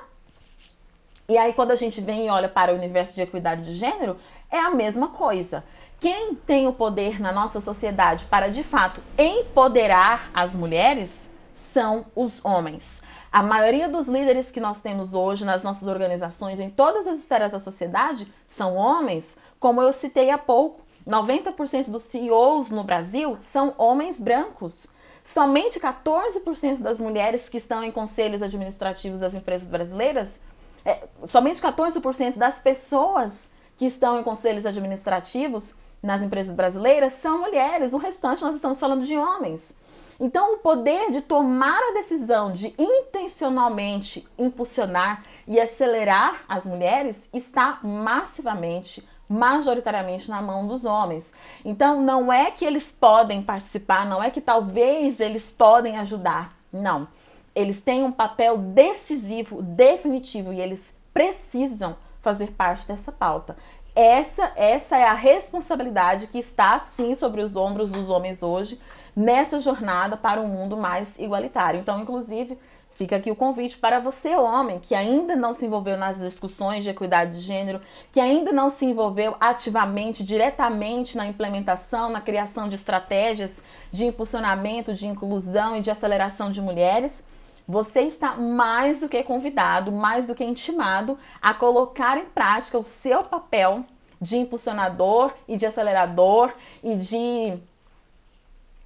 E 1.28 1.38
aí, 1.38 1.52
quando 1.54 1.70
a 1.70 1.76
gente 1.76 2.00
vem 2.00 2.26
e 2.26 2.30
olha 2.30 2.48
para 2.48 2.72
o 2.72 2.76
universo 2.76 3.14
de 3.14 3.22
equidade 3.22 3.64
de 3.64 3.72
gênero, 3.72 4.18
é 4.50 4.58
a 4.58 4.70
mesma 4.70 5.08
coisa. 5.08 5.64
Quem 6.02 6.34
tem 6.34 6.66
o 6.66 6.72
poder 6.72 7.20
na 7.20 7.30
nossa 7.30 7.60
sociedade 7.60 8.24
para 8.24 8.48
de 8.48 8.64
fato 8.64 9.00
empoderar 9.16 10.32
as 10.34 10.52
mulheres 10.52 11.30
são 11.54 12.06
os 12.16 12.44
homens. 12.44 13.00
A 13.30 13.40
maioria 13.40 13.88
dos 13.88 14.08
líderes 14.08 14.50
que 14.50 14.58
nós 14.58 14.80
temos 14.80 15.14
hoje 15.14 15.44
nas 15.44 15.62
nossas 15.62 15.86
organizações, 15.86 16.58
em 16.58 16.68
todas 16.68 17.06
as 17.06 17.20
esferas 17.20 17.52
da 17.52 17.60
sociedade, 17.60 18.26
são 18.48 18.74
homens. 18.74 19.38
Como 19.60 19.80
eu 19.80 19.92
citei 19.92 20.30
há 20.30 20.36
pouco, 20.36 20.84
90% 21.06 21.88
dos 21.88 22.02
CEOs 22.02 22.72
no 22.72 22.82
Brasil 22.82 23.36
são 23.38 23.72
homens 23.78 24.20
brancos. 24.20 24.88
Somente 25.22 25.78
14% 25.78 26.78
das 26.78 26.98
mulheres 26.98 27.48
que 27.48 27.58
estão 27.58 27.84
em 27.84 27.92
conselhos 27.92 28.42
administrativos 28.42 29.20
das 29.20 29.34
empresas 29.34 29.68
brasileiras, 29.68 30.40
é, 30.84 31.04
somente 31.26 31.62
14% 31.62 32.38
das 32.38 32.58
pessoas 32.58 33.52
que 33.76 33.86
estão 33.86 34.18
em 34.18 34.24
conselhos 34.24 34.66
administrativos 34.66 35.76
nas 36.02 36.22
empresas 36.22 36.56
brasileiras 36.56 37.12
são 37.12 37.40
mulheres, 37.40 37.92
o 37.92 37.98
restante 37.98 38.42
nós 38.42 38.56
estamos 38.56 38.80
falando 38.80 39.04
de 39.04 39.16
homens. 39.16 39.76
Então, 40.18 40.54
o 40.54 40.58
poder 40.58 41.10
de 41.10 41.20
tomar 41.20 41.78
a 41.78 41.94
decisão 41.94 42.52
de 42.52 42.74
intencionalmente 42.78 44.26
impulsionar 44.38 45.24
e 45.46 45.60
acelerar 45.60 46.44
as 46.48 46.66
mulheres 46.66 47.28
está 47.32 47.80
massivamente, 47.82 49.08
majoritariamente 49.28 50.30
na 50.30 50.42
mão 50.42 50.66
dos 50.66 50.84
homens. 50.84 51.32
Então, 51.64 52.02
não 52.02 52.32
é 52.32 52.50
que 52.50 52.64
eles 52.64 52.92
podem 52.92 53.42
participar, 53.42 54.06
não 54.06 54.22
é 54.22 54.30
que 54.30 54.40
talvez 54.40 55.18
eles 55.18 55.50
podem 55.50 55.98
ajudar. 55.98 56.56
Não. 56.72 57.08
Eles 57.54 57.82
têm 57.82 58.04
um 58.04 58.12
papel 58.12 58.56
decisivo, 58.56 59.60
definitivo 59.60 60.52
e 60.52 60.60
eles 60.60 60.94
precisam 61.12 61.96
fazer 62.20 62.52
parte 62.52 62.86
dessa 62.86 63.10
pauta. 63.10 63.56
Essa, 63.94 64.52
essa 64.56 64.96
é 64.96 65.04
a 65.04 65.12
responsabilidade 65.12 66.28
que 66.28 66.38
está 66.38 66.80
sim 66.80 67.14
sobre 67.14 67.42
os 67.42 67.56
ombros 67.56 67.90
dos 67.90 68.08
homens 68.08 68.42
hoje 68.42 68.80
nessa 69.14 69.60
jornada 69.60 70.16
para 70.16 70.40
um 70.40 70.48
mundo 70.48 70.78
mais 70.78 71.18
igualitário. 71.18 71.78
Então, 71.78 72.00
inclusive, 72.00 72.58
fica 72.90 73.16
aqui 73.16 73.30
o 73.30 73.36
convite 73.36 73.76
para 73.76 74.00
você, 74.00 74.34
homem, 74.34 74.78
que 74.78 74.94
ainda 74.94 75.36
não 75.36 75.52
se 75.52 75.66
envolveu 75.66 75.98
nas 75.98 76.18
discussões 76.18 76.82
de 76.82 76.88
equidade 76.88 77.32
de 77.32 77.40
gênero, 77.40 77.82
que 78.10 78.18
ainda 78.18 78.50
não 78.50 78.70
se 78.70 78.86
envolveu 78.86 79.36
ativamente, 79.38 80.24
diretamente 80.24 81.14
na 81.14 81.26
implementação, 81.26 82.08
na 82.08 82.22
criação 82.22 82.70
de 82.70 82.76
estratégias 82.76 83.62
de 83.90 84.06
impulsionamento, 84.06 84.94
de 84.94 85.06
inclusão 85.06 85.76
e 85.76 85.82
de 85.82 85.90
aceleração 85.90 86.50
de 86.50 86.62
mulheres 86.62 87.22
você 87.66 88.02
está 88.02 88.36
mais 88.36 89.00
do 89.00 89.08
que 89.08 89.22
convidado, 89.22 89.92
mais 89.92 90.26
do 90.26 90.34
que 90.34 90.44
intimado 90.44 91.18
a 91.40 91.54
colocar 91.54 92.18
em 92.18 92.24
prática 92.26 92.78
o 92.78 92.82
seu 92.82 93.22
papel 93.22 93.84
de 94.20 94.36
impulsionador 94.36 95.32
e 95.48 95.56
de 95.56 95.66
acelerador 95.66 96.52
e 96.82 96.96
de 96.96 97.58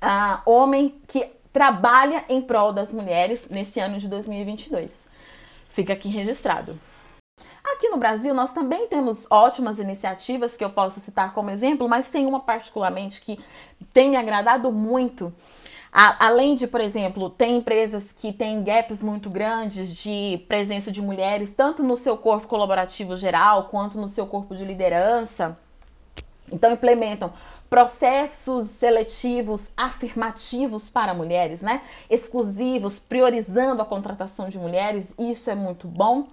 uh, 0.02 0.50
homem 0.50 1.00
que 1.06 1.30
trabalha 1.52 2.24
em 2.28 2.40
prol 2.40 2.72
das 2.72 2.92
mulheres 2.92 3.48
nesse 3.48 3.80
ano 3.80 3.98
de 3.98 4.08
2022. 4.08 5.08
Fica 5.70 5.92
aqui 5.92 6.08
registrado. 6.08 6.78
Aqui 7.64 7.88
no 7.90 7.98
Brasil, 7.98 8.32
nós 8.32 8.54
também 8.54 8.86
temos 8.86 9.26
ótimas 9.28 9.78
iniciativas 9.78 10.56
que 10.56 10.64
eu 10.64 10.70
posso 10.70 11.00
citar 11.00 11.34
como 11.34 11.50
exemplo, 11.50 11.88
mas 11.88 12.08
tem 12.08 12.24
uma 12.24 12.40
particularmente 12.40 13.20
que 13.20 13.38
tem 13.92 14.08
me 14.08 14.16
agradado 14.16 14.72
muito, 14.72 15.34
a, 15.98 16.26
além 16.26 16.54
de, 16.54 16.66
por 16.66 16.82
exemplo, 16.82 17.30
tem 17.30 17.56
empresas 17.56 18.12
que 18.12 18.30
têm 18.30 18.62
gaps 18.62 19.02
muito 19.02 19.30
grandes 19.30 19.96
de 19.96 20.44
presença 20.46 20.92
de 20.92 21.00
mulheres, 21.00 21.54
tanto 21.54 21.82
no 21.82 21.96
seu 21.96 22.18
corpo 22.18 22.46
colaborativo 22.46 23.16
geral 23.16 23.68
quanto 23.70 23.98
no 23.98 24.06
seu 24.06 24.26
corpo 24.26 24.54
de 24.54 24.62
liderança. 24.62 25.56
Então, 26.52 26.70
implementam 26.70 27.32
processos 27.70 28.68
seletivos 28.68 29.70
afirmativos 29.74 30.90
para 30.90 31.14
mulheres, 31.14 31.62
né? 31.62 31.80
Exclusivos, 32.10 32.98
priorizando 32.98 33.80
a 33.80 33.86
contratação 33.86 34.50
de 34.50 34.58
mulheres, 34.58 35.14
isso 35.18 35.48
é 35.48 35.54
muito 35.54 35.88
bom. 35.88 36.26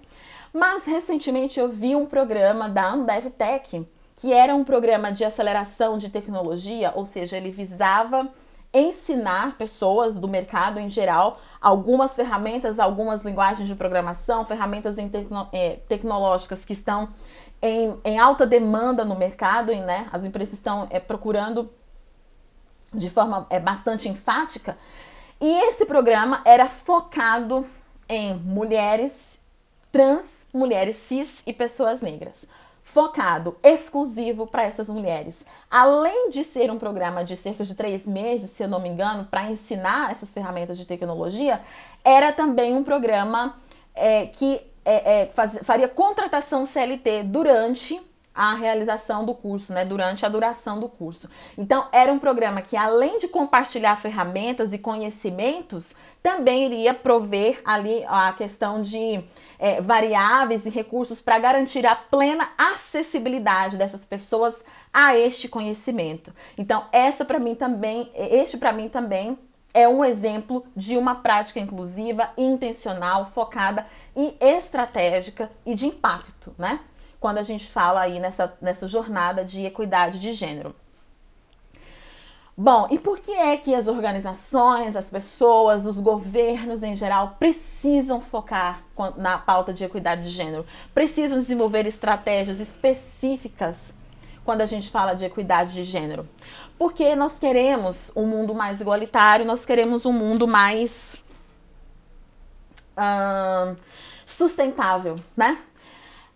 Mas 0.52 0.84
recentemente 0.84 1.58
eu 1.58 1.70
vi 1.70 1.96
um 1.96 2.04
programa 2.04 2.68
da 2.68 2.86
Ambev 2.90 3.30
Tech, 3.30 3.88
que 4.14 4.30
era 4.30 4.54
um 4.54 4.62
programa 4.62 5.10
de 5.10 5.24
aceleração 5.24 5.96
de 5.96 6.10
tecnologia, 6.10 6.92
ou 6.94 7.06
seja, 7.06 7.38
ele 7.38 7.50
visava 7.50 8.30
ensinar 8.74 9.56
pessoas 9.56 10.18
do 10.18 10.26
mercado 10.26 10.80
em 10.80 10.90
geral 10.90 11.38
algumas 11.60 12.16
ferramentas, 12.16 12.80
algumas 12.80 13.24
linguagens 13.24 13.68
de 13.68 13.76
programação, 13.76 14.44
ferramentas 14.44 14.96
tecno 14.96 15.48
é, 15.52 15.76
tecnológicas 15.88 16.64
que 16.64 16.72
estão 16.72 17.08
em, 17.62 17.98
em, 18.04 18.18
alta 18.18 18.44
demanda 18.44 19.04
no 19.04 19.14
mercado, 19.14 19.72
e, 19.72 19.80
né? 19.80 20.08
As 20.12 20.24
empresas 20.24 20.54
estão 20.54 20.88
é, 20.90 20.98
procurando 20.98 21.70
de 22.92 23.08
forma 23.08 23.46
é, 23.48 23.60
bastante 23.60 24.08
enfática. 24.08 24.76
E 25.40 25.68
esse 25.68 25.86
programa 25.86 26.42
era 26.44 26.68
focado 26.68 27.64
em 28.08 28.34
mulheres 28.34 29.38
trans, 29.90 30.46
mulheres 30.52 30.96
cis 30.96 31.42
e 31.46 31.52
pessoas 31.52 32.00
negras 32.00 32.48
focado, 32.84 33.56
exclusivo 33.62 34.46
para 34.46 34.62
essas 34.62 34.90
mulheres. 34.90 35.46
Além 35.70 36.28
de 36.28 36.44
ser 36.44 36.70
um 36.70 36.78
programa 36.78 37.24
de 37.24 37.34
cerca 37.34 37.64
de 37.64 37.74
três 37.74 38.06
meses, 38.06 38.50
se 38.50 38.62
eu 38.62 38.68
não 38.68 38.78
me 38.78 38.90
engano, 38.90 39.24
para 39.24 39.50
ensinar 39.50 40.12
essas 40.12 40.32
ferramentas 40.32 40.76
de 40.76 40.84
tecnologia, 40.84 41.62
era 42.04 42.30
também 42.30 42.76
um 42.76 42.84
programa 42.84 43.56
é, 43.94 44.26
que 44.26 44.60
é, 44.84 45.22
é, 45.22 45.26
faz, 45.28 45.58
faria 45.62 45.88
contratação 45.88 46.66
CLT 46.66 47.22
durante 47.24 47.98
a 48.34 48.54
realização 48.54 49.24
do 49.24 49.34
curso, 49.34 49.72
né, 49.72 49.84
durante 49.84 50.26
a 50.26 50.28
duração 50.28 50.78
do 50.78 50.88
curso. 50.88 51.30
Então, 51.56 51.86
era 51.90 52.12
um 52.12 52.18
programa 52.18 52.60
que, 52.60 52.76
além 52.76 53.18
de 53.18 53.28
compartilhar 53.28 53.96
ferramentas 53.96 54.72
e 54.72 54.78
conhecimentos, 54.78 55.96
também 56.24 56.64
iria 56.64 56.94
prover 56.94 57.60
ali 57.66 58.02
a 58.08 58.32
questão 58.32 58.80
de 58.80 59.22
é, 59.58 59.82
variáveis 59.82 60.64
e 60.64 60.70
recursos 60.70 61.20
para 61.20 61.38
garantir 61.38 61.84
a 61.84 61.94
plena 61.94 62.48
acessibilidade 62.56 63.76
dessas 63.76 64.06
pessoas 64.06 64.64
a 64.90 65.14
este 65.14 65.48
conhecimento. 65.48 66.32
Então, 66.56 66.86
essa 66.90 67.26
para 67.26 67.38
mim 67.38 67.54
também, 67.54 68.10
este 68.14 68.56
para 68.56 68.72
mim 68.72 68.88
também 68.88 69.38
é 69.74 69.86
um 69.86 70.02
exemplo 70.02 70.64
de 70.74 70.96
uma 70.96 71.16
prática 71.16 71.60
inclusiva, 71.60 72.30
intencional, 72.38 73.30
focada 73.34 73.86
e 74.16 74.34
estratégica 74.40 75.50
e 75.66 75.74
de 75.74 75.84
impacto, 75.84 76.54
né? 76.56 76.80
Quando 77.20 77.36
a 77.36 77.42
gente 77.42 77.66
fala 77.66 78.00
aí 78.00 78.18
nessa, 78.18 78.56
nessa 78.62 78.86
jornada 78.86 79.44
de 79.44 79.66
equidade 79.66 80.18
de 80.18 80.32
gênero. 80.32 80.74
Bom, 82.56 82.86
e 82.88 83.00
por 83.00 83.18
que 83.18 83.32
é 83.32 83.56
que 83.56 83.74
as 83.74 83.88
organizações, 83.88 84.94
as 84.94 85.10
pessoas, 85.10 85.86
os 85.86 85.98
governos 85.98 86.84
em 86.84 86.94
geral 86.94 87.34
precisam 87.36 88.20
focar 88.20 88.84
na 89.16 89.36
pauta 89.38 89.72
de 89.72 89.82
equidade 89.82 90.22
de 90.22 90.30
gênero? 90.30 90.64
Precisam 90.94 91.36
desenvolver 91.36 91.84
estratégias 91.84 92.60
específicas 92.60 93.94
quando 94.44 94.60
a 94.60 94.66
gente 94.66 94.88
fala 94.88 95.14
de 95.14 95.24
equidade 95.24 95.74
de 95.74 95.82
gênero? 95.82 96.28
Porque 96.78 97.16
nós 97.16 97.40
queremos 97.40 98.12
um 98.14 98.26
mundo 98.26 98.54
mais 98.54 98.80
igualitário, 98.80 99.44
nós 99.44 99.66
queremos 99.66 100.06
um 100.06 100.12
mundo 100.12 100.46
mais 100.46 101.24
uh, 102.96 103.76
sustentável, 104.24 105.16
né? 105.36 105.58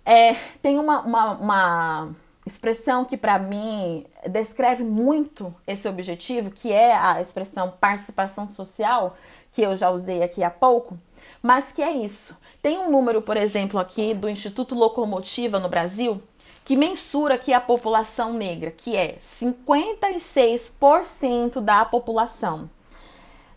É, 0.04 0.34
tem 0.60 0.80
uma, 0.80 1.00
uma, 1.02 1.32
uma 1.32 2.08
expressão 2.48 3.04
que 3.04 3.16
para 3.16 3.38
mim 3.38 4.04
descreve 4.28 4.82
muito 4.82 5.54
esse 5.66 5.86
objetivo, 5.86 6.50
que 6.50 6.72
é 6.72 6.96
a 6.96 7.20
expressão 7.20 7.72
participação 7.80 8.48
social, 8.48 9.16
que 9.52 9.62
eu 9.62 9.76
já 9.76 9.90
usei 9.90 10.22
aqui 10.22 10.42
há 10.42 10.50
pouco, 10.50 10.98
mas 11.40 11.70
que 11.70 11.82
é 11.82 11.92
isso. 11.92 12.36
Tem 12.60 12.76
um 12.78 12.90
número, 12.90 13.22
por 13.22 13.36
exemplo, 13.36 13.78
aqui 13.78 14.12
do 14.14 14.28
Instituto 14.28 14.74
Locomotiva 14.74 15.60
no 15.60 15.68
Brasil, 15.68 16.20
que 16.64 16.76
mensura 16.76 17.36
aqui 17.36 17.52
a 17.52 17.60
população 17.60 18.32
negra, 18.32 18.70
que 18.70 18.96
é 18.96 19.18
56% 19.22 21.60
da 21.60 21.84
população. 21.84 22.68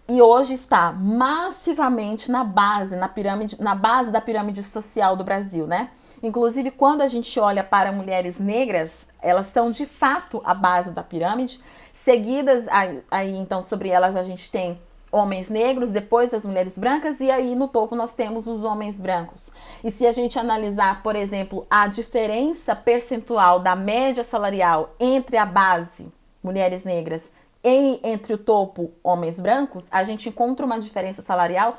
E 0.07 0.21
hoje 0.21 0.53
está 0.53 0.91
massivamente 0.91 2.29
na 2.29 2.43
base, 2.43 2.95
na 2.95 3.07
pirâmide, 3.07 3.55
na 3.60 3.74
base 3.74 4.12
da 4.12 4.21
pirâmide 4.21 4.62
social 4.63 5.15
do 5.15 5.24
Brasil, 5.24 5.65
né? 5.65 5.89
Inclusive, 6.24 6.72
quando 6.72 7.01
a 7.01 7.08
gente 7.08 7.40
olha 7.40 7.63
para 7.63 7.92
mulheres 7.92 8.40
negras, 8.40 9.06
elas 9.22 9.48
são 9.48 9.72
de 9.72 9.86
fato 9.86 10.42
a 10.44 10.54
base 10.54 10.92
da 10.92 11.04
pirâmide. 11.04 11.60
Seguidas, 11.92 12.68
aí, 13.10 13.36
então, 13.36 13.62
sobre 13.62 13.90
elas 13.90 14.16
a 14.16 14.24
gente 14.24 14.50
tem 14.51 14.80
homens 15.12 15.50
negros, 15.50 15.92
depois 15.92 16.34
as 16.34 16.46
mulheres 16.46 16.78
brancas, 16.78 17.20
e 17.20 17.30
aí 17.30 17.54
no 17.54 17.68
topo 17.68 17.94
nós 17.96 18.16
temos 18.16 18.48
os 18.48 18.63
homens 18.63 18.98
brancos. 19.00 19.51
E 19.84 19.92
se 19.92 20.08
a 20.08 20.13
gente 20.13 20.40
analisar, 20.40 21.04
por 21.04 21.18
exemplo, 21.18 21.68
a 21.70 21.88
diferença 21.88 22.74
percentual 22.75 23.60
da 23.60 23.75
média 23.75 24.24
salarial 24.24 24.96
entre 25.00 25.36
a 25.36 25.46
base, 25.46 26.10
mulheres 26.42 26.86
negras, 26.86 27.34
e 27.63 28.00
entre 28.04 28.34
o 28.34 28.38
topo, 28.38 28.92
homens 29.04 29.40
brancos, 29.40 29.88
a 29.92 30.04
gente 30.04 30.28
encontra 30.30 30.66
uma 30.66 30.80
diferença 30.80 31.22
salarial 31.22 31.78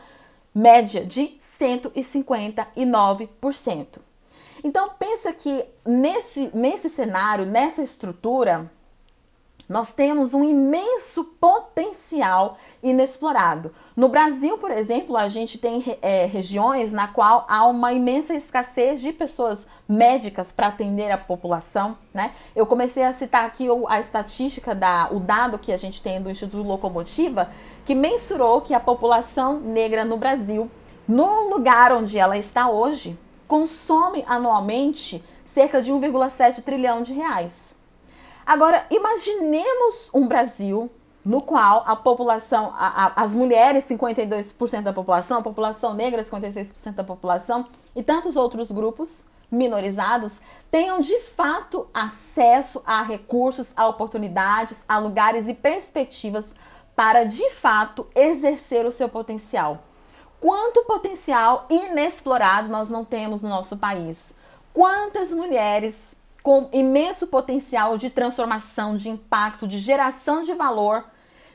média 0.54 1.04
de 1.04 1.36
159%. 1.42 3.98
Então 4.64 4.90
pensa 4.98 5.32
que 5.32 5.64
nesse, 5.84 6.50
nesse 6.54 6.88
cenário, 6.88 7.44
nessa 7.44 7.82
estrutura, 7.82 8.70
nós 9.68 9.94
temos 9.94 10.34
um 10.34 10.44
imenso 10.44 11.24
potencial 11.24 12.58
inexplorado. 12.82 13.72
No 13.96 14.08
Brasil, 14.08 14.58
por 14.58 14.70
exemplo, 14.70 15.16
a 15.16 15.28
gente 15.28 15.56
tem 15.56 15.96
é, 16.02 16.26
regiões 16.26 16.92
na 16.92 17.08
qual 17.08 17.46
há 17.48 17.66
uma 17.66 17.92
imensa 17.92 18.34
escassez 18.34 19.00
de 19.00 19.12
pessoas 19.12 19.66
médicas 19.88 20.52
para 20.52 20.66
atender 20.66 21.10
a 21.10 21.16
população, 21.16 21.96
né? 22.12 22.32
Eu 22.54 22.66
comecei 22.66 23.02
a 23.02 23.12
citar 23.12 23.46
aqui 23.46 23.66
a 23.88 23.98
estatística 23.98 24.74
da 24.74 25.08
o 25.10 25.20
dado 25.20 25.58
que 25.58 25.72
a 25.72 25.76
gente 25.76 26.02
tem 26.02 26.20
do 26.20 26.30
Instituto 26.30 26.62
Locomotiva, 26.62 27.50
que 27.86 27.94
mensurou 27.94 28.60
que 28.60 28.74
a 28.74 28.80
população 28.80 29.58
negra 29.58 30.04
no 30.04 30.16
Brasil, 30.16 30.70
no 31.08 31.48
lugar 31.48 31.92
onde 31.92 32.18
ela 32.18 32.36
está 32.36 32.68
hoje, 32.68 33.18
consome 33.52 34.24
anualmente 34.26 35.22
cerca 35.44 35.82
de 35.82 35.92
1,7 35.92 36.62
trilhão 36.62 37.02
de 37.02 37.12
reais. 37.12 37.76
Agora, 38.46 38.86
imaginemos 38.90 40.08
um 40.14 40.26
Brasil 40.26 40.90
no 41.22 41.42
qual 41.42 41.84
a 41.86 41.94
população, 41.94 42.72
a, 42.74 43.08
a, 43.08 43.22
as 43.22 43.34
mulheres, 43.34 43.84
52% 43.84 44.80
da 44.80 44.92
população, 44.94 45.40
a 45.40 45.42
população 45.42 45.92
negra, 45.92 46.24
56% 46.24 46.94
da 46.94 47.04
população 47.04 47.66
e 47.94 48.02
tantos 48.02 48.36
outros 48.36 48.70
grupos 48.70 49.26
minorizados 49.50 50.40
tenham 50.70 50.98
de 50.98 51.20
fato 51.20 51.86
acesso 51.92 52.82
a 52.86 53.02
recursos, 53.02 53.74
a 53.76 53.86
oportunidades, 53.86 54.82
a 54.88 54.96
lugares 54.96 55.46
e 55.46 55.52
perspectivas 55.52 56.54
para 56.96 57.24
de 57.24 57.50
fato 57.50 58.06
exercer 58.14 58.86
o 58.86 58.92
seu 58.92 59.10
potencial 59.10 59.91
quanto 60.42 60.82
potencial 60.82 61.66
inexplorado 61.70 62.68
nós 62.68 62.90
não 62.90 63.04
temos 63.04 63.44
no 63.44 63.48
nosso 63.48 63.76
país. 63.76 64.34
Quantas 64.74 65.30
mulheres 65.30 66.16
com 66.42 66.68
imenso 66.72 67.28
potencial 67.28 67.96
de 67.96 68.10
transformação, 68.10 68.96
de 68.96 69.08
impacto, 69.08 69.68
de 69.68 69.78
geração 69.78 70.42
de 70.42 70.52
valor, 70.52 71.04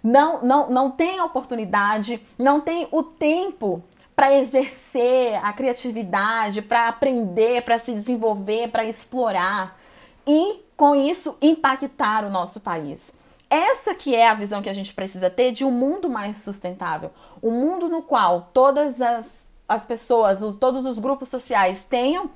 não, 0.01 0.41
não, 0.41 0.69
não 0.69 0.89
têm 0.89 1.19
oportunidade, 1.19 2.25
não 2.39 2.61
têm 2.61 2.87
o 2.89 3.03
tempo 3.03 3.83
para 4.15 4.33
exercer 4.33 5.35
a 5.43 5.51
criatividade, 5.51 6.61
para 6.61 6.87
aprender, 6.87 7.63
para 7.63 7.77
se 7.77 7.91
desenvolver, 7.91 8.69
para 8.69 8.85
explorar 8.85 9.77
e, 10.25 10.63
com 10.77 10.95
isso, 10.95 11.35
impactar 11.41 12.23
o 12.23 12.29
nosso 12.29 12.61
país. 12.61 13.13
Essa 13.49 13.95
que 13.95 14.13
é 14.13 14.27
a 14.27 14.33
visão 14.33 14.61
que 14.61 14.69
a 14.69 14.73
gente 14.73 14.93
precisa 14.93 15.29
ter 15.29 15.51
de 15.51 15.63
um 15.63 15.71
mundo 15.71 16.09
mais 16.09 16.37
sustentável. 16.37 17.11
Um 17.41 17.51
mundo 17.51 17.87
no 17.87 18.01
qual 18.01 18.49
todas 18.53 19.01
as, 19.01 19.49
as 19.67 19.85
pessoas, 19.85 20.41
os, 20.41 20.55
todos 20.55 20.85
os 20.85 20.99
grupos 20.99 21.29
sociais 21.29 21.85
tenham 21.85 22.29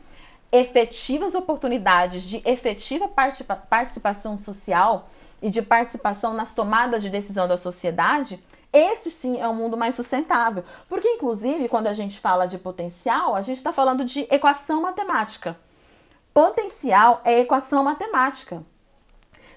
efetivas 0.51 1.33
oportunidades 1.33 2.23
de 2.23 2.41
efetiva 2.45 3.07
participa 3.07 3.55
participação 3.55 4.37
social 4.37 5.07
e 5.41 5.49
de 5.49 5.61
participação 5.61 6.33
nas 6.33 6.53
tomadas 6.53 7.01
de 7.01 7.09
decisão 7.09 7.47
da 7.47 7.57
sociedade, 7.57 8.43
esse 8.71 9.09
sim 9.09 9.39
é 9.39 9.47
um 9.47 9.55
mundo 9.55 9.75
mais 9.75 9.95
sustentável. 9.95 10.63
Porque, 10.87 11.07
inclusive, 11.07 11.67
quando 11.67 11.87
a 11.87 11.93
gente 11.93 12.19
fala 12.19 12.45
de 12.45 12.57
potencial, 12.57 13.35
a 13.35 13.41
gente 13.41 13.57
está 13.57 13.73
falando 13.73 14.05
de 14.05 14.27
equação 14.29 14.81
matemática. 14.81 15.57
Potencial 16.33 17.21
é 17.25 17.39
equação 17.39 17.83
matemática. 17.83 18.63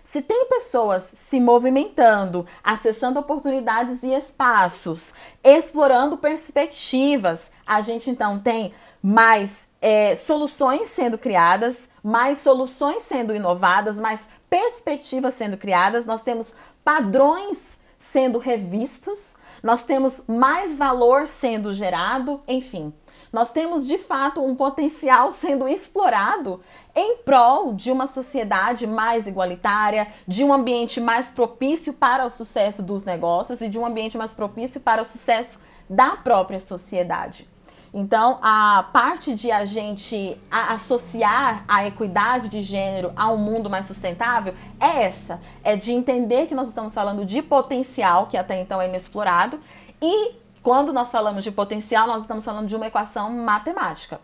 Se 0.04 0.20
tem 0.20 0.46
pessoas 0.50 1.02
se 1.02 1.40
movimentando, 1.40 2.46
acessando 2.62 3.18
oportunidades 3.18 4.02
e 4.02 4.12
espaços, 4.12 5.14
explorando 5.42 6.18
perspectivas, 6.18 7.50
a 7.66 7.80
gente 7.80 8.10
então 8.10 8.38
tem 8.38 8.74
mais 9.02 9.66
é, 9.80 10.14
soluções 10.14 10.88
sendo 10.88 11.16
criadas, 11.16 11.88
mais 12.02 12.38
soluções 12.38 13.02
sendo 13.02 13.34
inovadas, 13.34 13.98
mais 13.98 14.28
perspectivas 14.50 15.32
sendo 15.32 15.56
criadas, 15.56 16.04
nós 16.04 16.22
temos 16.22 16.54
padrões 16.84 17.78
sendo 17.98 18.38
revistos, 18.38 19.36
nós 19.64 19.82
temos 19.82 20.24
mais 20.28 20.76
valor 20.76 21.26
sendo 21.26 21.72
gerado, 21.72 22.42
enfim. 22.46 22.92
Nós 23.32 23.50
temos 23.50 23.86
de 23.86 23.96
fato 23.96 24.44
um 24.44 24.54
potencial 24.54 25.32
sendo 25.32 25.66
explorado 25.66 26.60
em 26.94 27.16
prol 27.24 27.72
de 27.72 27.90
uma 27.90 28.06
sociedade 28.06 28.86
mais 28.86 29.26
igualitária, 29.26 30.06
de 30.28 30.44
um 30.44 30.52
ambiente 30.52 31.00
mais 31.00 31.28
propício 31.28 31.94
para 31.94 32.26
o 32.26 32.30
sucesso 32.30 32.82
dos 32.82 33.06
negócios 33.06 33.58
e 33.62 33.68
de 33.70 33.78
um 33.78 33.86
ambiente 33.86 34.18
mais 34.18 34.34
propício 34.34 34.82
para 34.82 35.00
o 35.00 35.06
sucesso 35.06 35.58
da 35.88 36.10
própria 36.10 36.60
sociedade. 36.60 37.53
Então, 37.96 38.40
a 38.42 38.86
parte 38.92 39.36
de 39.36 39.52
a 39.52 39.64
gente 39.64 40.36
associar 40.50 41.64
a 41.68 41.86
equidade 41.86 42.48
de 42.48 42.60
gênero 42.60 43.12
a 43.14 43.30
um 43.30 43.36
mundo 43.36 43.70
mais 43.70 43.86
sustentável 43.86 44.52
é 44.80 45.04
essa: 45.04 45.40
é 45.62 45.76
de 45.76 45.92
entender 45.92 46.48
que 46.48 46.56
nós 46.56 46.68
estamos 46.68 46.92
falando 46.92 47.24
de 47.24 47.40
potencial, 47.40 48.26
que 48.26 48.36
até 48.36 48.60
então 48.60 48.82
é 48.82 48.88
inexplorado, 48.88 49.60
e 50.02 50.32
quando 50.60 50.92
nós 50.92 51.12
falamos 51.12 51.44
de 51.44 51.52
potencial, 51.52 52.08
nós 52.08 52.22
estamos 52.22 52.44
falando 52.44 52.66
de 52.66 52.74
uma 52.74 52.88
equação 52.88 53.30
matemática. 53.30 54.20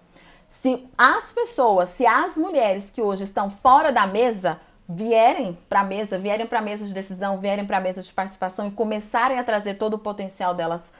Se 0.48 0.85
as 0.98 1.33
pessoas, 1.33 1.90
se 1.90 2.04
as 2.04 2.37
mulheres 2.37 2.90
que 2.90 3.00
hoje 3.00 3.22
estão 3.22 3.52
fora 3.52 3.92
da 3.92 4.04
mesa 4.04 4.61
vierem 4.88 5.56
para 5.68 5.83
a 5.83 5.85
mesa, 5.85 6.18
vierem 6.18 6.44
para 6.44 6.59
a 6.59 6.62
mesa 6.62 6.85
de 6.85 6.92
decisão, 6.92 7.38
vierem 7.38 7.64
para 7.64 7.76
a 7.76 7.80
mesa 7.80 8.02
de 8.02 8.12
participação 8.12 8.66
e 8.66 8.72
começarem 8.72 9.38
a 9.38 9.44
trazer 9.44 9.74
todo 9.74 9.94
o 9.94 9.98
potencial 9.98 10.54
delas 10.54 10.92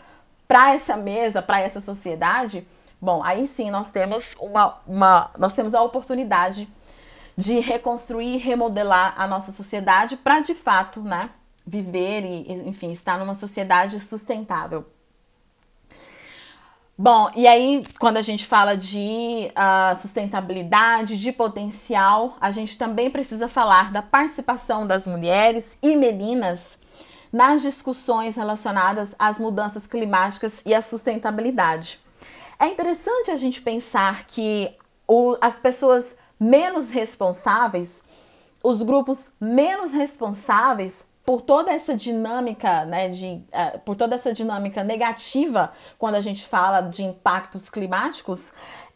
para 0.51 0.75
essa 0.75 0.97
mesa, 0.97 1.41
para 1.41 1.61
essa 1.61 1.81
sociedade, 1.81 2.67
bom, 3.01 3.23
aí 3.23 3.47
sim 3.47 3.71
nós 3.71 3.93
temos 3.93 4.35
uma, 4.41 4.81
uma 4.85 5.31
nós 5.39 5.53
temos 5.53 5.77
a 5.77 5.81
oportunidade 5.81 6.69
de 7.37 7.61
reconstruir, 7.61 8.39
remodelar 8.39 9.15
a 9.17 9.29
nossa 9.29 9.53
sociedade 9.53 10.17
para 10.17 10.41
de 10.41 10.53
fato, 10.57 11.03
né, 11.03 11.31
viver 11.65 12.25
e, 12.25 12.69
enfim, 12.69 12.91
estar 12.91 13.17
numa 13.17 13.37
sociedade 13.37 14.01
sustentável. 14.01 14.85
Bom, 16.99 17.31
e 17.37 17.47
aí 17.47 17.85
quando 18.01 18.17
a 18.17 18.23
gente 18.23 18.45
fala 18.45 18.77
de 18.77 19.53
uh, 19.53 19.95
sustentabilidade, 19.95 21.17
de 21.17 21.31
potencial, 21.31 22.37
a 22.41 22.51
gente 22.51 22.77
também 22.77 23.09
precisa 23.09 23.47
falar 23.47 23.93
da 23.93 24.03
participação 24.03 24.85
das 24.85 25.07
mulheres 25.07 25.79
e 25.81 25.95
meninas 25.95 26.77
nas 27.33 27.63
discussões 27.63 28.37
relacionadas 28.37 29.15
às 29.19 29.39
mudanças 29.39 29.87
climáticas 29.87 30.63
e 30.65 30.75
à 30.75 30.83
sustentabilidade. 30.83 32.01
É 32.59 32.67
interessante 32.67 33.31
a 33.31 33.37
gente 33.37 33.63
pensar 33.63 34.25
que 34.27 34.77
o, 35.07 35.37
as 35.41 35.59
pessoas 35.59 36.17
menos 36.39 36.89
responsáveis, 36.89 38.05
os 38.63 38.83
grupos 38.83 39.33
menos 39.41 39.93
responsáveis 39.93 41.07
por 41.25 41.43
toda 41.43 41.71
essa 41.71 41.97
dinâmica, 41.97 42.85
né, 42.85 43.09
de, 43.09 43.27
uh, 43.27 43.79
por 43.85 43.95
toda 43.95 44.17
essa 44.17 44.33
dinâmica 44.33 44.83
negativa 44.83 45.73
quando 45.99 46.17
a 46.17 46.21
gente 46.21 46.47
fala 46.47 46.81
de 46.81 47.05
impactos 47.05 47.71
climáticos, 47.71 48.53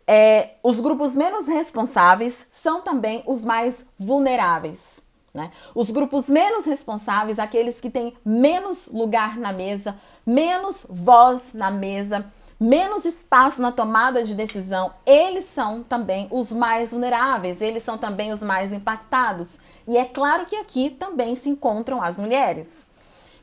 é, 0.07 0.55
os 0.63 0.81
grupos 0.81 1.17
menos 1.17 1.47
responsáveis 1.47 2.47
são 2.51 2.83
também 2.83 3.23
os 3.27 3.45
mais 3.45 3.87
vulneráveis. 3.99 5.04
Né? 5.35 5.51
Os 5.75 5.91
grupos 5.91 6.29
menos 6.29 6.65
responsáveis, 6.65 7.41
aqueles 7.41 7.81
que 7.81 7.91
têm 7.91 8.15
menos 8.25 8.87
lugar 8.87 9.37
na 9.37 9.53
mesa, 9.53 9.99
menos 10.25 10.87
voz 10.89 11.53
na 11.53 11.73
mesa, 11.73 12.25
menos 12.59 13.05
espaço 13.05 13.61
na 13.61 13.73
tomada 13.73 14.23
de 14.23 14.33
decisão, 14.33 14.95
eles 15.05 15.47
são 15.47 15.83
também 15.83 16.29
os 16.31 16.53
mais 16.53 16.93
vulneráveis, 16.93 17.61
eles 17.61 17.83
são 17.83 17.99
também 17.99 18.33
os 18.33 18.43
mais 18.43 18.73
impactados. 18.73 19.59
E 19.89 19.97
é 19.97 20.05
claro 20.05 20.47
que 20.47 20.55
aqui 20.55 20.89
também 20.89 21.35
se 21.35 21.51
encontram 21.51 22.01
as 22.01 22.17
mulheres. 22.17 22.87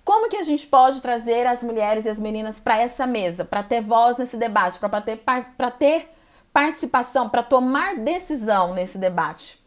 Como 0.04 0.30
que 0.30 0.38
a 0.38 0.43
gente 0.43 0.65
pode 0.65 1.01
trazer 1.01 1.45
as 1.45 1.62
mulheres 1.62 2.06
e 2.06 2.10
as 2.10 2.19
meninas 2.19 2.60
para 2.60 2.80
essa 2.80 3.06
mesa, 3.06 3.43
para 3.45 3.62
ter 3.62 3.82
voz 3.82 4.17
nesse 4.17 4.38
debate, 4.38 4.80
para 4.80 5.01
ter, 5.01 5.21
ter 5.77 6.10
participação, 6.51 7.30
para 7.30 7.43
tomar 7.43 7.97
decisão 7.97 8.73
nesse 8.73 8.97
debate? 8.97 9.61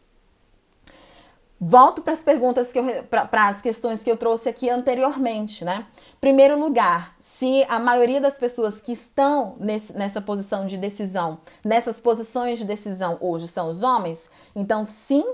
Volto 1.66 2.03
para 2.03 2.12
as 2.12 2.22
perguntas 2.22 2.70
que 2.70 2.79
eu 2.79 2.85
para 3.05 3.48
as 3.48 3.62
questões 3.62 4.03
que 4.03 4.11
eu 4.11 4.18
trouxe 4.18 4.50
aqui 4.50 4.68
anteriormente, 4.68 5.64
né? 5.64 5.87
Primeiro 6.20 6.61
lugar, 6.61 7.16
se 7.18 7.64
a 7.70 7.79
maioria 7.79 8.20
das 8.20 8.37
pessoas 8.37 8.83
que 8.83 8.92
estão 8.92 9.57
nesse, 9.59 9.90
nessa 9.94 10.20
posição 10.20 10.66
de 10.66 10.77
decisão, 10.77 11.38
nessas 11.64 12.03
posições 12.03 12.59
de 12.59 12.66
decisão 12.66 13.16
hoje 13.18 13.48
são 13.48 13.70
os 13.70 13.83
homens, 13.83 14.31
então 14.55 14.85
sim, 14.85 15.24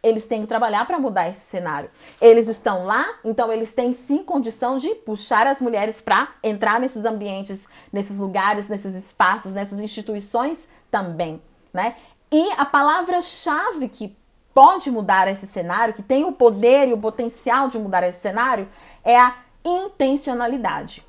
eles 0.00 0.28
têm 0.28 0.42
que 0.42 0.46
trabalhar 0.46 0.86
para 0.86 0.96
mudar 0.96 1.28
esse 1.28 1.40
cenário. 1.40 1.90
Eles 2.22 2.46
estão 2.46 2.86
lá, 2.86 3.04
então 3.24 3.52
eles 3.52 3.74
têm 3.74 3.92
sim 3.92 4.22
condição 4.22 4.78
de 4.78 4.94
puxar 4.94 5.44
as 5.48 5.60
mulheres 5.60 6.00
para 6.00 6.28
entrar 6.40 6.78
nesses 6.78 7.04
ambientes, 7.04 7.66
nesses 7.92 8.16
lugares, 8.16 8.68
nesses 8.68 8.94
espaços, 8.94 9.54
nessas 9.54 9.80
instituições 9.80 10.68
também, 10.88 11.42
né? 11.72 11.96
E 12.30 12.52
a 12.52 12.64
palavra-chave 12.64 13.88
que 13.88 14.19
pode 14.60 14.90
mudar 14.90 15.26
esse 15.26 15.46
cenário, 15.46 15.94
que 15.94 16.02
tem 16.02 16.26
o 16.26 16.32
poder 16.32 16.86
e 16.86 16.92
o 16.92 16.98
potencial 16.98 17.68
de 17.68 17.78
mudar 17.78 18.06
esse 18.06 18.20
cenário, 18.20 18.68
é 19.02 19.18
a 19.18 19.36
intencionalidade. 19.64 21.02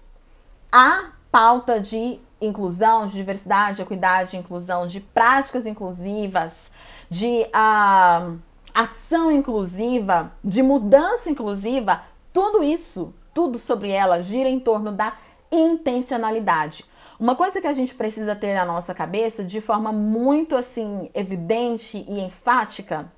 A 0.72 1.10
pauta 1.30 1.78
de 1.78 2.18
inclusão, 2.40 3.06
de 3.06 3.16
diversidade, 3.16 3.82
equidade, 3.82 4.38
inclusão, 4.38 4.88
de 4.88 5.02
práticas 5.02 5.66
inclusivas, 5.66 6.72
de 7.10 7.46
uh, 7.48 8.40
ação 8.74 9.30
inclusiva, 9.30 10.32
de 10.42 10.64
mudança 10.64 11.30
inclusiva, 11.30 12.04
tudo 12.32 12.64
isso, 12.64 13.14
tudo 13.34 13.60
sobre 13.60 13.90
ela 13.90 14.24
gira 14.24 14.48
em 14.48 14.62
torno 14.62 14.94
da 14.94 15.12
intencionalidade. 15.52 16.86
Uma 17.20 17.36
coisa 17.36 17.60
que 17.60 17.68
a 17.68 17.74
gente 17.74 17.96
precisa 17.96 18.34
ter 18.34 18.56
na 18.56 18.64
nossa 18.64 18.94
cabeça 18.94 19.44
de 19.44 19.60
forma 19.60 19.92
muito 19.92 20.56
assim 20.56 21.12
evidente 21.14 22.06
e 22.08 22.22
enfática 22.22 23.12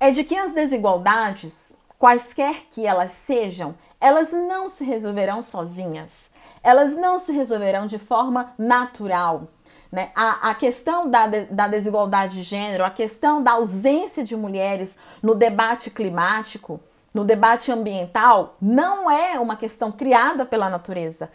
é 0.00 0.10
de 0.10 0.24
que 0.24 0.36
as 0.36 0.54
desigualdades, 0.54 1.76
quaisquer 1.98 2.66
que 2.70 2.86
elas 2.86 3.12
sejam, 3.12 3.74
elas 4.00 4.32
não 4.32 4.68
se 4.68 4.84
resolverão 4.84 5.42
sozinhas. 5.42 6.30
Elas 6.62 6.96
não 6.96 7.18
se 7.18 7.32
resolverão 7.32 7.86
de 7.86 7.98
forma 7.98 8.52
natural. 8.58 9.48
Né? 9.90 10.10
A, 10.14 10.50
a 10.50 10.54
questão 10.54 11.10
da, 11.10 11.26
da 11.26 11.68
desigualdade 11.68 12.36
de 12.36 12.42
gênero, 12.42 12.84
a 12.84 12.90
questão 12.90 13.42
da 13.42 13.52
ausência 13.52 14.22
de 14.22 14.36
mulheres 14.36 14.98
no 15.22 15.34
debate 15.34 15.90
climático, 15.90 16.80
no 17.12 17.24
debate 17.24 17.72
ambiental, 17.72 18.56
não 18.60 19.10
é 19.10 19.38
uma 19.40 19.56
questão 19.56 19.90
criada 19.90 20.44
pela 20.44 20.68
natureza. 20.68 21.30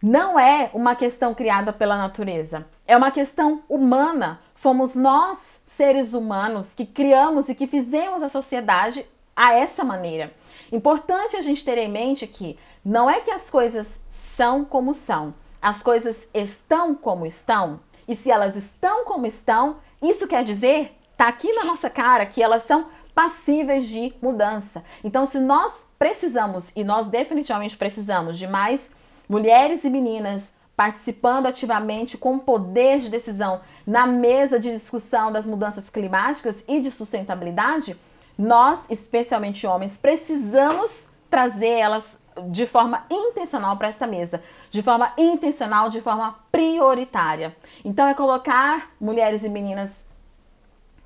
Não 0.00 0.38
é 0.38 0.70
uma 0.74 0.94
questão 0.94 1.32
criada 1.32 1.72
pela 1.72 1.96
natureza. 1.96 2.66
É 2.86 2.94
uma 2.94 3.10
questão 3.10 3.62
humana. 3.68 4.38
Fomos 4.64 4.94
nós, 4.94 5.60
seres 5.66 6.14
humanos, 6.14 6.72
que 6.74 6.86
criamos 6.86 7.50
e 7.50 7.54
que 7.54 7.66
fizemos 7.66 8.22
a 8.22 8.30
sociedade 8.30 9.06
a 9.36 9.52
essa 9.52 9.84
maneira. 9.84 10.32
Importante 10.72 11.36
a 11.36 11.42
gente 11.42 11.62
ter 11.62 11.76
em 11.76 11.90
mente 11.90 12.26
que 12.26 12.58
não 12.82 13.10
é 13.10 13.20
que 13.20 13.30
as 13.30 13.50
coisas 13.50 14.00
são 14.08 14.64
como 14.64 14.94
são, 14.94 15.34
as 15.60 15.82
coisas 15.82 16.26
estão 16.32 16.94
como 16.94 17.26
estão, 17.26 17.78
e 18.08 18.16
se 18.16 18.30
elas 18.30 18.56
estão 18.56 19.04
como 19.04 19.26
estão, 19.26 19.76
isso 20.00 20.26
quer 20.26 20.42
dizer, 20.42 20.98
tá 21.14 21.28
aqui 21.28 21.52
na 21.52 21.66
nossa 21.66 21.90
cara, 21.90 22.24
que 22.24 22.42
elas 22.42 22.62
são 22.62 22.86
passíveis 23.14 23.86
de 23.86 24.14
mudança. 24.22 24.82
Então, 25.04 25.26
se 25.26 25.38
nós 25.40 25.86
precisamos, 25.98 26.72
e 26.74 26.82
nós 26.82 27.08
definitivamente 27.08 27.76
precisamos 27.76 28.38
de 28.38 28.46
mais 28.46 28.90
mulheres 29.28 29.84
e 29.84 29.90
meninas 29.90 30.54
participando 30.76 31.46
ativamente 31.46 32.18
com 32.18 32.38
poder 32.38 33.00
de 33.00 33.08
decisão 33.08 33.60
na 33.86 34.06
mesa 34.06 34.58
de 34.58 34.72
discussão 34.72 35.30
das 35.30 35.46
mudanças 35.46 35.90
climáticas 35.90 36.64
e 36.66 36.80
de 36.80 36.90
sustentabilidade, 36.90 37.96
nós, 38.36 38.86
especialmente 38.90 39.66
homens, 39.66 39.96
precisamos 39.96 41.08
trazer 41.30 41.68
elas 41.68 42.18
de 42.48 42.66
forma 42.66 43.04
intencional 43.10 43.76
para 43.76 43.88
essa 43.88 44.06
mesa, 44.06 44.42
de 44.70 44.82
forma 44.82 45.12
intencional, 45.16 45.88
de 45.88 46.00
forma 46.00 46.36
prioritária. 46.50 47.56
Então 47.84 48.08
é 48.08 48.14
colocar 48.14 48.90
mulheres 49.00 49.44
e 49.44 49.48
meninas 49.48 50.04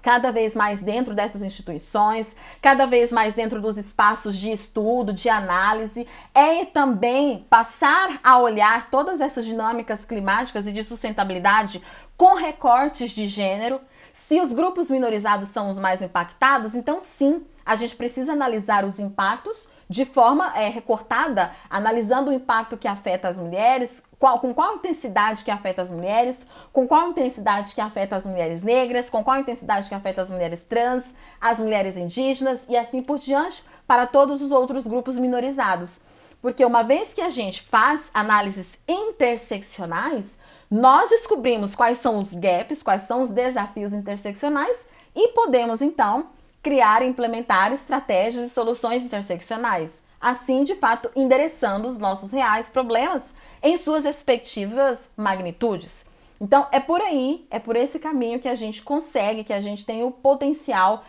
cada 0.03 0.31
vez 0.31 0.55
mais 0.55 0.83
dentro 0.83 1.15
dessas 1.15 1.43
instituições, 1.43 2.37
cada 2.63 2.87
vez 2.87 3.13
mais 3.13 3.35
dentro 3.35 3.61
dos 3.61 3.77
espaços 3.77 4.37
de 4.37 4.53
estudo, 4.53 5.13
de 5.13 5.29
análise, 5.29 6.07
é 6.35 6.65
também 6.65 7.47
passar 7.51 8.21
a 8.23 8.39
olhar 8.39 8.91
todas 8.91 9.21
essas 9.21 9.45
dinâmicas 9.45 10.05
climáticas 10.05 10.67
e 10.67 10.73
de 10.73 10.85
sustentabilidade 10.85 11.83
com 12.17 12.35
recortes 12.35 13.11
de 13.11 13.29
gênero. 13.29 13.81
Se 14.13 14.41
os 14.41 14.53
grupos 14.53 14.91
minorizados 14.91 15.49
são 15.49 15.71
os 15.71 15.79
mais 15.79 16.03
impactados, 16.03 16.75
então 16.75 17.01
sim, 17.01 17.47
a 17.69 17.77
gente 17.77 17.95
precisa 17.95 18.33
analisar 18.33 18.83
os 18.83 18.99
impactos 18.99 19.69
de 19.91 20.07
forma 20.07 20.59
é, 20.59 20.71
recortada, 20.71 21.51
analisando 21.69 22.31
o 22.31 22.33
impacto 22.33 22.79
que 22.79 22.89
afeta 22.89 23.29
as 23.29 23.39
mulheres, 23.39 24.03
qual, 24.19 24.39
com 24.39 24.55
qual 24.55 24.77
intensidade 24.77 25.45
que 25.45 25.51
afeta 25.51 25.83
as 25.83 25.91
mulheres, 25.91 26.47
com 26.73 26.89
qual 26.89 27.11
intensidade 27.11 27.75
que 27.75 27.81
afeta 27.83 28.17
as 28.17 28.25
mulheres 28.25 28.63
negras, 28.63 29.11
com 29.11 29.23
qual 29.23 29.39
intensidade 29.39 29.87
que 29.87 29.95
afeta 29.95 30.23
as 30.23 30.31
mulheres 30.31 30.65
trans, 30.65 31.15
as 31.39 31.61
mulheres 31.61 31.99
indígenas 31.99 32.65
e 32.71 32.77
assim 32.77 33.03
por 33.03 33.19
diante, 33.19 33.63
para 33.87 34.07
todos 34.07 34.41
os 34.41 34.51
outros 34.51 34.87
grupos 34.87 35.17
minorizados. 35.17 36.01
Porque 36.41 36.65
uma 36.65 36.83
vez 36.83 37.13
que 37.13 37.21
a 37.21 37.29
gente 37.29 37.61
faz 37.61 38.11
análises 38.15 38.79
interseccionais, 38.89 40.39
nós 40.71 41.11
descobrimos 41.11 41.77
quais 41.77 41.99
são 41.99 42.19
os 42.19 42.33
gaps, 42.33 42.83
quais 42.83 43.03
são 43.03 43.23
os 43.23 43.29
desafios 43.29 43.93
interseccionais 43.93 44.89
e 45.15 45.29
podemos 45.29 45.83
então 45.83 46.38
criar 46.63 47.03
e 47.03 47.07
implementar 47.07 47.73
estratégias 47.73 48.47
e 48.47 48.51
soluções 48.51 49.05
interseccionais, 49.05 50.03
assim, 50.21 50.65
de 50.65 50.75
fato, 50.75 51.11
endereçando 51.15 51.89
os 51.89 51.99
nossos 51.99 52.31
reais 52.31 52.69
problemas 52.69 53.35
em 53.63 53.79
suas 53.79 54.05
respectivas 54.05 55.11
magnitudes. 55.17 56.07
Então, 56.41 56.67
é 56.71 56.79
por 56.79 57.01
aí, 57.01 57.47
é 57.51 57.59
por 57.59 57.77
esse 57.77 57.99
caminho 57.99 58.39
que 58.39 58.49
a 58.49 58.55
gente 58.55 58.83
consegue, 58.83 59.45
que 59.45 59.53
a 59.53 59.61
gente 59.61 59.85
tem 59.85 60.05
o 60.05 60.11
potencial 60.11 61.05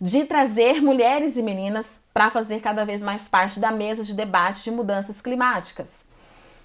de 0.00 0.24
trazer 0.24 0.82
mulheres 0.82 1.36
e 1.36 1.42
meninas 1.42 2.00
para 2.12 2.30
fazer 2.30 2.60
cada 2.60 2.84
vez 2.84 3.02
mais 3.02 3.28
parte 3.28 3.58
da 3.58 3.70
mesa 3.70 4.04
de 4.04 4.14
debate 4.14 4.62
de 4.62 4.70
mudanças 4.70 5.20
climáticas. 5.20 6.04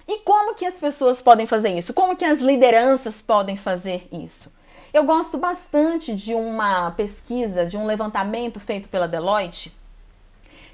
E 0.06 0.18
como 0.18 0.54
que 0.54 0.66
as 0.66 0.78
pessoas 0.80 1.22
podem 1.22 1.46
fazer 1.46 1.70
isso? 1.78 1.94
Como 1.94 2.16
que 2.16 2.24
as 2.24 2.40
lideranças 2.40 3.22
podem 3.22 3.56
fazer 3.56 4.08
isso? 4.12 4.52
Eu 4.92 5.04
gosto 5.04 5.38
bastante 5.38 6.14
de 6.14 6.34
uma 6.34 6.90
pesquisa, 6.92 7.64
de 7.64 7.76
um 7.76 7.86
levantamento 7.86 8.58
feito 8.58 8.88
pela 8.88 9.06
Deloitte, 9.06 9.72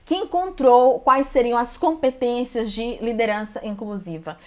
que 0.06 0.14
encontrou 0.14 1.00
quais 1.00 1.26
seriam 1.26 1.58
as 1.58 1.76
competências 1.76 2.72
de 2.72 2.96
liderança 2.96 3.60
inclusiva. 3.66 4.38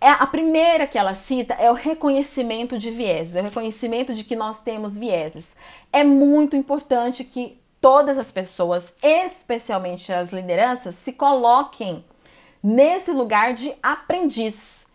É, 0.00 0.10
a 0.10 0.26
primeira 0.26 0.86
que 0.86 0.98
ela 0.98 1.14
cita 1.14 1.54
é 1.54 1.70
o 1.70 1.74
reconhecimento 1.74 2.78
de 2.78 2.90
vieses, 2.90 3.34
é 3.34 3.40
o 3.40 3.44
reconhecimento 3.44 4.14
de 4.14 4.22
que 4.22 4.36
nós 4.36 4.60
temos 4.60 4.96
vieses. 4.96 5.56
É 5.92 6.04
muito 6.04 6.54
importante 6.54 7.24
que 7.24 7.58
todas 7.80 8.18
as 8.18 8.30
pessoas, 8.30 8.94
especialmente 9.02 10.12
as 10.12 10.32
lideranças, 10.32 10.94
se 10.94 11.12
coloquem 11.12 12.04
nesse 12.62 13.10
lugar 13.10 13.54
de 13.54 13.74
aprendiz 13.82 14.85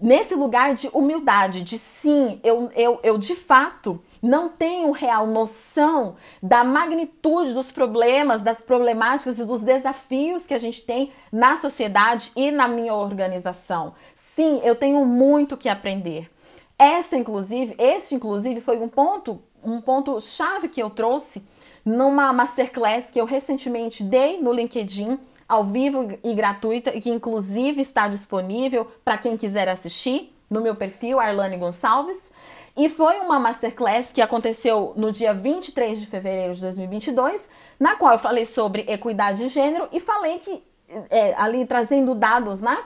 nesse 0.00 0.34
lugar 0.34 0.74
de 0.74 0.88
humildade, 0.92 1.62
de 1.62 1.78
sim, 1.78 2.40
eu, 2.42 2.70
eu, 2.74 3.00
eu 3.02 3.18
de 3.18 3.34
fato 3.34 4.00
não 4.22 4.48
tenho 4.50 4.90
real 4.92 5.26
noção 5.26 6.16
da 6.42 6.62
magnitude 6.62 7.54
dos 7.54 7.72
problemas, 7.72 8.42
das 8.42 8.60
problemáticas 8.60 9.38
e 9.38 9.44
dos 9.44 9.62
desafios 9.62 10.46
que 10.46 10.54
a 10.54 10.58
gente 10.58 10.82
tem 10.82 11.10
na 11.32 11.56
sociedade 11.58 12.32
e 12.36 12.50
na 12.50 12.68
minha 12.68 12.94
organização. 12.94 13.94
Sim, 14.14 14.60
eu 14.62 14.74
tenho 14.74 15.04
muito 15.04 15.56
que 15.56 15.68
aprender. 15.68 16.30
Essa, 16.78 17.16
inclusive, 17.16 17.74
este, 17.78 18.14
inclusive, 18.14 18.60
foi 18.60 18.78
um 18.78 18.88
ponto, 18.88 19.42
um 19.62 19.80
ponto 19.80 20.20
chave 20.20 20.68
que 20.68 20.82
eu 20.82 20.90
trouxe 20.90 21.44
numa 21.84 22.32
masterclass 22.32 23.10
que 23.10 23.20
eu 23.20 23.24
recentemente 23.24 24.02
dei 24.02 24.40
no 24.40 24.52
LinkedIn, 24.52 25.18
ao 25.50 25.64
vivo 25.64 26.08
e 26.22 26.32
gratuita, 26.32 26.96
e 26.96 27.00
que 27.00 27.10
inclusive 27.10 27.82
está 27.82 28.06
disponível 28.06 28.86
para 29.04 29.18
quem 29.18 29.36
quiser 29.36 29.68
assistir 29.68 30.32
no 30.48 30.60
meu 30.60 30.76
perfil, 30.76 31.18
Arlane 31.18 31.56
Gonçalves. 31.56 32.32
E 32.76 32.88
foi 32.88 33.18
uma 33.18 33.40
masterclass 33.40 34.12
que 34.12 34.22
aconteceu 34.22 34.92
no 34.96 35.10
dia 35.10 35.34
23 35.34 36.00
de 36.00 36.06
fevereiro 36.06 36.54
de 36.54 36.60
2022, 36.62 37.50
na 37.80 37.96
qual 37.96 38.12
eu 38.12 38.18
falei 38.18 38.46
sobre 38.46 38.84
equidade 38.88 39.38
de 39.38 39.48
gênero 39.48 39.88
e 39.90 39.98
falei 39.98 40.38
que, 40.38 40.62
é, 41.10 41.34
ali 41.34 41.66
trazendo 41.66 42.14
dados, 42.14 42.62
né? 42.62 42.78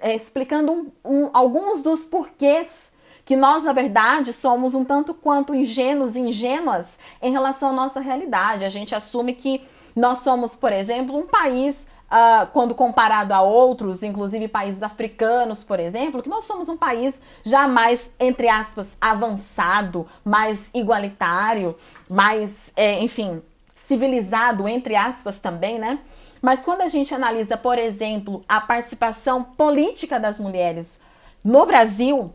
É, 0.00 0.14
explicando 0.14 0.72
um, 0.72 0.92
um, 1.04 1.30
alguns 1.32 1.82
dos 1.82 2.04
porquês 2.04 2.92
que 3.24 3.34
nós, 3.36 3.64
na 3.64 3.72
verdade, 3.72 4.32
somos 4.32 4.74
um 4.74 4.84
tanto 4.84 5.12
quanto 5.12 5.54
ingênuos 5.54 6.14
e 6.14 6.20
ingênuas 6.20 6.98
em 7.20 7.32
relação 7.32 7.70
à 7.70 7.72
nossa 7.72 8.00
realidade. 8.00 8.64
A 8.64 8.68
gente 8.68 8.94
assume 8.94 9.34
que 9.34 9.62
nós 9.94 10.20
somos, 10.20 10.54
por 10.54 10.72
exemplo, 10.72 11.16
um 11.16 11.26
país 11.26 11.88
Uh, 12.08 12.46
quando 12.54 12.74
comparado 12.74 13.34
a 13.34 13.42
outros, 13.42 14.02
inclusive 14.02 14.48
países 14.48 14.82
africanos, 14.82 15.62
por 15.62 15.78
exemplo, 15.78 16.22
que 16.22 16.28
nós 16.30 16.46
somos 16.46 16.66
um 16.66 16.76
país 16.76 17.20
já 17.42 17.68
mais, 17.68 18.10
entre 18.18 18.48
aspas, 18.48 18.96
avançado, 18.98 20.06
mais 20.24 20.70
igualitário, 20.72 21.76
mais, 22.10 22.72
é, 22.74 22.98
enfim, 23.02 23.42
civilizado, 23.76 24.66
entre 24.66 24.96
aspas 24.96 25.38
também, 25.38 25.78
né? 25.78 25.98
Mas 26.40 26.64
quando 26.64 26.80
a 26.80 26.88
gente 26.88 27.14
analisa, 27.14 27.58
por 27.58 27.78
exemplo, 27.78 28.42
a 28.48 28.58
participação 28.58 29.44
política 29.44 30.18
das 30.18 30.40
mulheres 30.40 31.00
no 31.44 31.66
Brasil, 31.66 32.32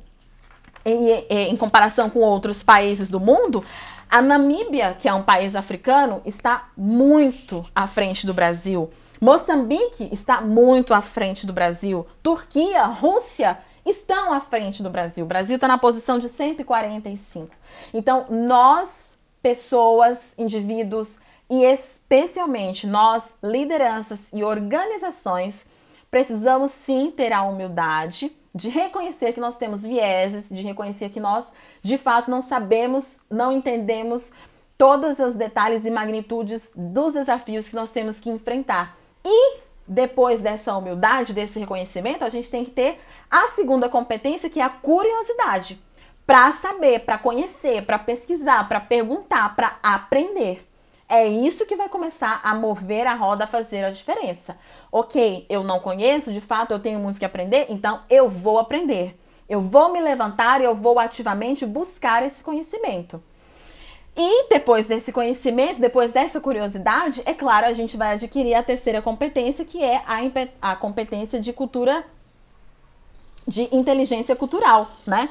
em, 0.85 1.09
em 1.29 1.57
comparação 1.57 2.09
com 2.09 2.19
outros 2.19 2.61
países 2.61 3.09
do 3.09 3.19
mundo, 3.19 3.63
a 4.09 4.21
Namíbia, 4.21 4.93
que 4.93 5.07
é 5.07 5.13
um 5.13 5.23
país 5.23 5.55
africano, 5.55 6.21
está 6.25 6.69
muito 6.77 7.65
à 7.75 7.87
frente 7.87 8.25
do 8.25 8.33
Brasil. 8.33 8.89
Moçambique 9.19 10.09
está 10.11 10.41
muito 10.41 10.93
à 10.93 11.01
frente 11.01 11.47
do 11.47 11.53
Brasil. 11.53 12.05
Turquia, 12.21 12.83
Rússia 12.85 13.57
estão 13.85 14.33
à 14.33 14.39
frente 14.39 14.83
do 14.83 14.89
Brasil. 14.89 15.25
O 15.25 15.27
Brasil 15.27 15.55
está 15.55 15.67
na 15.67 15.77
posição 15.77 16.19
de 16.19 16.27
145. 16.29 17.49
Então, 17.93 18.25
nós, 18.29 19.17
pessoas, 19.41 20.33
indivíduos 20.37 21.19
e 21.49 21.63
especialmente 21.63 22.87
nós, 22.87 23.33
lideranças 23.41 24.29
e 24.33 24.43
organizações, 24.43 25.67
precisamos 26.09 26.71
sim 26.71 27.11
ter 27.11 27.33
a 27.33 27.43
humildade 27.43 28.31
de 28.55 28.69
reconhecer 28.69 29.33
que 29.33 29.39
nós 29.39 29.57
temos 29.57 29.81
vieses, 29.81 30.49
de 30.49 30.61
reconhecer 30.61 31.09
que 31.09 31.19
nós, 31.19 31.53
de 31.83 31.97
fato, 31.97 32.31
não 32.31 32.41
sabemos, 32.41 33.19
não 33.29 33.51
entendemos 33.51 34.31
todos 34.77 35.19
os 35.19 35.35
detalhes 35.35 35.85
e 35.85 35.91
magnitudes 35.91 36.71
dos 36.73 37.13
desafios 37.13 37.67
que 37.67 37.75
nós 37.75 37.91
temos 37.91 38.21
que 38.21 38.29
enfrentar. 38.29 38.97
E 39.23 39.57
depois 39.85 40.41
dessa 40.41 40.75
humildade, 40.75 41.33
desse 41.33 41.59
reconhecimento, 41.59 42.23
a 42.23 42.29
gente 42.29 42.49
tem 42.49 42.63
que 42.63 42.71
ter 42.71 42.99
a 43.29 43.49
segunda 43.49 43.89
competência, 43.89 44.49
que 44.49 44.61
é 44.61 44.63
a 44.63 44.69
curiosidade, 44.69 45.77
para 46.25 46.53
saber, 46.53 46.99
para 46.99 47.17
conhecer, 47.17 47.85
para 47.85 47.99
pesquisar, 47.99 48.67
para 48.69 48.79
perguntar, 48.79 49.53
para 49.55 49.77
aprender. 49.83 50.65
É 51.09 51.27
isso 51.27 51.65
que 51.65 51.75
vai 51.75 51.89
começar 51.89 52.39
a 52.43 52.55
mover 52.55 53.05
a 53.05 53.13
roda, 53.13 53.43
a 53.43 53.47
fazer 53.47 53.83
a 53.83 53.91
diferença. 53.91 54.57
Ok, 54.89 55.45
eu 55.49 55.63
não 55.63 55.79
conheço, 55.79 56.31
de 56.31 56.39
fato 56.39 56.71
eu 56.71 56.79
tenho 56.79 56.99
muito 56.99 57.19
que 57.19 57.25
aprender, 57.25 57.65
então 57.69 58.01
eu 58.09 58.29
vou 58.29 58.57
aprender. 58.57 59.19
Eu 59.47 59.61
vou 59.61 59.91
me 59.91 59.99
levantar 59.99 60.61
e 60.61 60.63
eu 60.63 60.75
vou 60.75 60.99
ativamente 60.99 61.65
buscar 61.65 62.23
esse 62.23 62.43
conhecimento. 62.43 63.21
E 64.15 64.47
depois 64.49 64.87
desse 64.87 65.11
conhecimento, 65.11 65.81
depois 65.81 66.13
dessa 66.13 66.39
curiosidade, 66.39 67.21
é 67.25 67.33
claro, 67.33 67.65
a 67.65 67.73
gente 67.73 67.97
vai 67.97 68.13
adquirir 68.13 68.53
a 68.53 68.61
terceira 68.61 69.01
competência, 69.01 69.65
que 69.65 69.83
é 69.83 70.03
a, 70.05 70.19
a 70.71 70.75
competência 70.75 71.39
de 71.39 71.51
cultura, 71.51 72.05
de 73.47 73.67
inteligência 73.75 74.35
cultural, 74.35 74.89
né? 75.05 75.27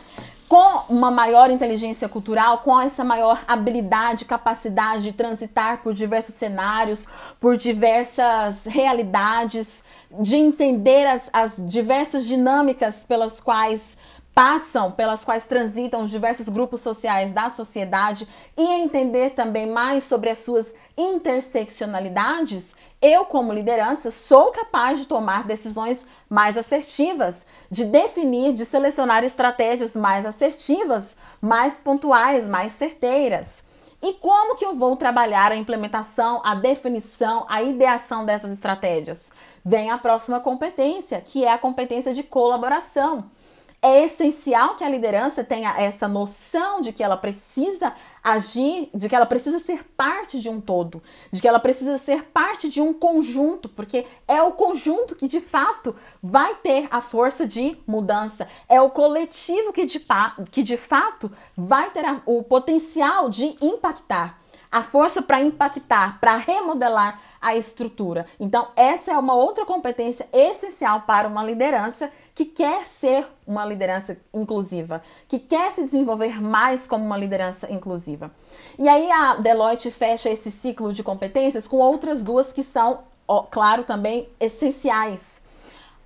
com 0.53 0.83
uma 0.91 1.11
maior 1.11 1.51
inteligência 1.51 2.07
cultural, 2.11 2.59
com 2.59 2.79
essa 2.79 3.03
maior 3.03 3.43
habilidade, 3.49 4.27
capacidade 4.27 5.03
de 5.03 5.13
transitar 5.15 5.79
por 5.79 5.95
diversos 5.95 6.35
cenários, 6.35 7.07
por 7.41 7.57
diversas 7.57 8.67
realidades, 8.67 9.83
de 10.11 10.37
entender 10.37 11.07
as, 11.07 11.31
as 11.33 11.55
diversas 11.57 12.27
dinâmicas 12.27 13.03
pelas 13.03 13.41
quais 13.41 13.97
passam, 14.35 14.91
pelas 14.91 15.25
quais 15.25 15.47
transitam 15.47 16.03
os 16.03 16.11
diversos 16.11 16.49
grupos 16.49 16.81
sociais 16.81 17.33
da 17.33 17.51
sociedade 17.51 18.27
e 18.57 18.63
entender 18.63 19.31
também 19.31 19.67
mais 19.67 20.05
sobre 20.05 20.31
as 20.31 20.39
suas 20.39 20.75
interseccionalidades, 20.97 22.75
eu, 23.01 23.25
como 23.25 23.53
liderança, 23.53 24.13
sou 24.13 24.53
capaz 24.53 25.01
de 25.01 25.07
tomar 25.07 25.45
decisões 25.45 26.07
mais 26.31 26.57
assertivas, 26.57 27.47
de 27.69 27.85
definir, 27.85 28.55
de 28.55 28.65
selecionar 28.65 29.25
estratégias 29.25 29.97
mais 29.97 30.25
assertivas, 30.25 31.17
mais 31.41 31.81
pontuais, 31.81 32.49
mais 32.49 32.75
certeiras. 32.75 33.65
E 34.01 34.13
como 34.15 34.57
que 34.57 34.65
eu 34.65 34.77
vou 34.77 34.97
trabalhar 34.97 35.51
a 35.51 35.57
implementação, 35.57 36.41
a 36.45 36.55
definição, 36.55 37.45
a 37.49 37.63
ideação 37.63 38.25
dessas 38.25 38.53
estratégias? 38.53 39.33
Vem 39.65 39.91
a 39.91 39.99
próxima 39.99 40.39
competência, 40.41 41.21
que 41.21 41.45
é 41.45 41.53
a 41.53 41.59
competência 41.59 42.15
de 42.15 42.23
colaboração 42.23 43.31
é 43.83 44.05
essencial 44.05 44.77
que 44.77 44.85
a 44.85 44.89
liderança 44.89 45.43
tenha 45.43 45.75
essa 45.77 46.07
noção 46.07 46.81
de 46.81 46.93
que 46.93 47.03
ela 47.03 47.17
precisa 47.17 47.93
agir, 48.23 48.89
de 48.95 49.09
que 49.09 49.17
ela 49.17 49.27
precisa 49.27 49.59
ser 49.59 49.85
parte 49.97 50.41
de 50.41 50.49
um 50.49 50.61
todo, 50.61 51.03
de 51.33 51.43
que 51.43 51.49
ela 51.49 51.59
precisa 51.59 51.99
ser 51.99 52.23
parte 52.27 52.69
de 52.69 52.81
um 52.81 52.95
conjunto, 52.95 53.69
porque 53.69 54.07
é 54.29 54.41
o 54.41 54.53
conjunto 54.53 55.17
que 55.17 55.27
de 55.27 55.41
fato 55.41 55.97
vai 56.23 56.55
ter 56.55 56.87
a 56.93 57.01
força 57.01 57.45
de 57.45 57.77
mudança, 57.85 58.49
é 58.69 58.81
o 58.81 58.89
coletivo 58.89 59.73
que 59.73 59.85
de, 59.85 60.01
que 60.53 60.63
de 60.63 60.77
fato 60.77 61.31
vai 61.57 61.91
ter 61.91 62.05
a, 62.05 62.23
o 62.25 62.45
potencial 62.45 63.29
de 63.29 63.57
impactar 63.61 64.41
a 64.73 64.83
força 64.83 65.21
para 65.21 65.43
impactar, 65.43 66.19
para 66.19 66.37
remodelar 66.37 67.21
a 67.43 67.55
estrutura. 67.55 68.25
Então, 68.41 68.69
essa 68.75 69.13
é 69.13 69.19
uma 69.19 69.35
outra 69.35 69.67
competência 69.67 70.27
essencial 70.33 71.03
para 71.03 71.29
uma 71.29 71.45
liderança 71.45 72.11
que 72.35 72.47
quer 72.47 72.87
ser 72.87 73.27
uma 73.47 73.65
liderança 73.65 74.17
inclusiva, 74.33 75.03
que 75.29 75.39
quer 75.39 75.73
se 75.73 75.85
desenvolver 75.85 76.41
mais 76.41 76.87
como 76.87 77.05
uma 77.05 77.17
liderança 77.17 77.71
inclusiva. 77.71 78.31
E 78.79 78.89
aí 78.89 79.11
a 79.11 79.37
Deloitte 79.37 79.91
fecha 79.91 80.31
esse 80.31 80.51
ciclo 80.51 80.93
de 80.93 81.03
competências 81.03 81.67
com 81.67 81.77
outras 81.77 82.25
duas 82.25 82.53
que 82.53 82.63
são, 82.63 83.05
ó, 83.29 83.43
claro, 83.43 83.85
também 83.85 84.29
essenciais. 84.41 85.43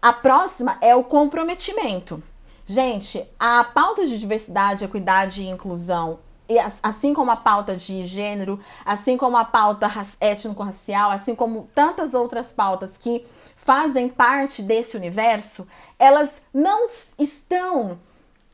A 0.02 0.12
próxima 0.12 0.76
é 0.80 0.94
o 0.96 1.04
comprometimento. 1.04 2.22
Gente, 2.64 3.24
a 3.38 3.62
pauta 3.62 4.06
de 4.06 4.18
diversidade, 4.18 4.84
equidade 4.84 5.42
e 5.42 5.48
inclusão 5.48 6.18
e 6.48 6.58
assim 6.82 7.12
como 7.12 7.30
a 7.30 7.36
pauta 7.36 7.76
de 7.76 8.04
gênero, 8.04 8.60
assim 8.84 9.16
como 9.16 9.36
a 9.36 9.44
pauta 9.44 9.90
étnico-racial, 10.20 11.10
assim 11.10 11.34
como 11.34 11.68
tantas 11.74 12.14
outras 12.14 12.52
pautas 12.52 12.96
que 12.96 13.26
fazem 13.66 14.08
parte 14.08 14.62
desse 14.62 14.96
universo, 14.96 15.66
elas 15.98 16.40
não 16.54 16.86
estão 17.18 17.98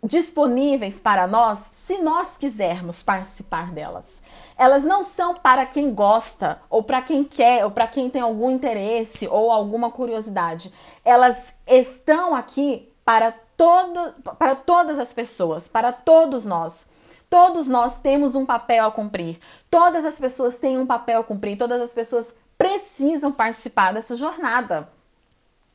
disponíveis 0.03 1.01
para 1.01 1.27
nós 1.27 1.59
se 1.59 1.99
nós 1.99 2.39
quisermos 2.39 3.03
participar 3.03 3.71
delas. 3.71 4.23
Elas 4.57 4.85
não 4.85 5.05
são 5.05 5.35
para 5.35 5.67
quem 5.67 5.95
gosta, 5.95 6.61
ou 6.71 6.83
para 6.83 7.03
quem 7.03 7.23
quer, 7.23 7.63
ou 7.65 7.71
para 7.71 7.87
quem 7.87 8.09
tem 8.09 8.23
algum 8.23 8.51
interesse 8.51 9.29
ou 9.29 9.53
alguma 9.53 9.91
curiosidade. 9.91 10.73
Elas 11.05 11.53
estão 11.67 12.35
aqui 12.35 12.91
para, 13.05 13.33
todo, 13.57 14.15
para 14.39 14.55
todas 14.57 14.99
as 14.99 15.13
pessoas, 15.13 15.69
para 15.69 15.93
todos 15.93 16.47
nós. 16.47 16.89
Todos 17.29 17.69
nós 17.69 17.99
temos 17.99 18.35
um 18.35 18.47
papel 18.47 18.87
a 18.87 18.91
cumprir. 18.91 19.39
Todas 19.71 20.05
as 20.07 20.19
pessoas 20.19 20.59
têm 20.59 20.79
um 20.79 20.87
papel 20.87 21.21
a 21.21 21.25
cumprir. 21.25 21.57
Todas 21.57 21.81
as 21.81 21.93
pessoas 21.93 22.35
precisam 22.59 23.31
participar 23.31 23.93
dessa 23.93 24.17
jornada. 24.17 24.89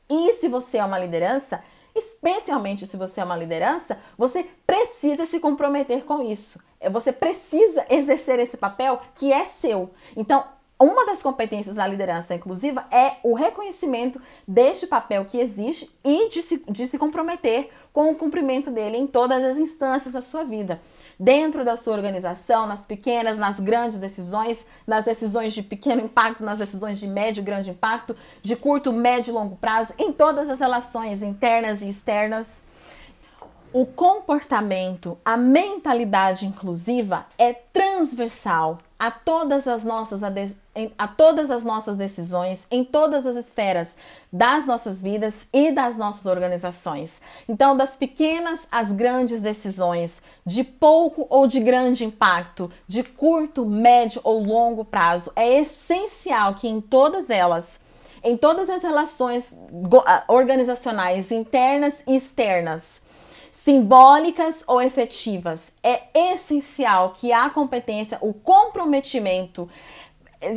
E 0.08 0.32
se 0.34 0.48
você 0.48 0.78
é 0.78 0.84
uma 0.84 0.98
liderança, 0.98 1.62
especialmente 1.94 2.86
se 2.86 2.96
você 2.96 3.20
é 3.20 3.24
uma 3.24 3.36
liderança, 3.36 3.98
você 4.16 4.46
precisa 4.66 5.26
se 5.26 5.38
comprometer 5.40 6.04
com 6.04 6.22
isso. 6.22 6.58
Você 6.90 7.12
precisa 7.12 7.84
exercer 7.90 8.38
esse 8.38 8.56
papel 8.56 9.00
que 9.14 9.32
é 9.32 9.44
seu. 9.44 9.90
Então, 10.16 10.44
uma 10.80 11.04
das 11.04 11.20
competências 11.20 11.74
da 11.74 11.86
liderança 11.86 12.36
inclusiva 12.36 12.86
é 12.92 13.16
o 13.24 13.34
reconhecimento 13.34 14.22
deste 14.46 14.86
papel 14.86 15.24
que 15.24 15.40
existe 15.40 15.90
e 16.04 16.28
de 16.28 16.40
se, 16.40 16.62
de 16.70 16.86
se 16.86 16.96
comprometer 16.96 17.70
com 17.92 18.12
o 18.12 18.14
cumprimento 18.14 18.70
dele 18.70 18.96
em 18.96 19.06
todas 19.06 19.42
as 19.42 19.56
instâncias 19.56 20.14
da 20.14 20.22
sua 20.22 20.44
vida. 20.44 20.80
Dentro 21.20 21.64
da 21.64 21.76
sua 21.76 21.94
organização, 21.94 22.66
nas 22.66 22.86
pequenas, 22.86 23.38
nas 23.38 23.58
grandes 23.58 23.98
decisões, 23.98 24.64
nas 24.86 25.04
decisões 25.04 25.52
de 25.52 25.64
pequeno 25.64 26.02
impacto, 26.02 26.44
nas 26.44 26.58
decisões 26.58 27.00
de 27.00 27.08
médio 27.08 27.40
e 27.40 27.44
grande 27.44 27.70
impacto, 27.70 28.16
de 28.40 28.54
curto, 28.54 28.92
médio 28.92 29.32
e 29.32 29.34
longo 29.34 29.56
prazo, 29.56 29.94
em 29.98 30.12
todas 30.12 30.48
as 30.48 30.60
relações 30.60 31.22
internas 31.22 31.82
e 31.82 31.88
externas. 31.88 32.62
O 33.72 33.84
comportamento, 33.84 35.18
a 35.24 35.36
mentalidade 35.36 36.46
inclusiva 36.46 37.26
é 37.36 37.52
transversal 37.52 38.78
a 38.98 39.10
todas 39.10 39.68
as 39.68 39.84
nossas 39.84 40.22
a 40.96 41.08
todas 41.08 41.50
as 41.50 41.64
nossas 41.64 41.96
decisões 41.96 42.66
em 42.70 42.84
todas 42.84 43.26
as 43.26 43.36
esferas 43.36 43.96
das 44.32 44.66
nossas 44.66 45.00
vidas 45.00 45.46
e 45.52 45.70
das 45.72 45.96
nossas 45.96 46.26
organizações. 46.26 47.20
Então, 47.48 47.76
das 47.76 47.96
pequenas 47.96 48.66
às 48.70 48.92
grandes 48.92 49.40
decisões, 49.40 50.20
de 50.44 50.62
pouco 50.62 51.26
ou 51.30 51.46
de 51.46 51.60
grande 51.60 52.04
impacto, 52.04 52.70
de 52.86 53.02
curto, 53.02 53.64
médio 53.64 54.20
ou 54.24 54.42
longo 54.42 54.84
prazo, 54.84 55.32
é 55.34 55.60
essencial 55.60 56.54
que 56.54 56.68
em 56.68 56.80
todas 56.80 57.30
elas 57.30 57.80
em 58.22 58.36
todas 58.36 58.68
as 58.68 58.82
relações 58.82 59.56
organizacionais 60.26 61.30
internas 61.30 62.02
e 62.04 62.16
externas, 62.16 63.00
simbólicas 63.64 64.62
ou 64.66 64.80
efetivas, 64.80 65.72
é 65.82 66.02
essencial 66.32 67.10
que 67.10 67.32
a 67.32 67.50
competência, 67.50 68.16
o 68.20 68.32
comprometimento 68.32 69.68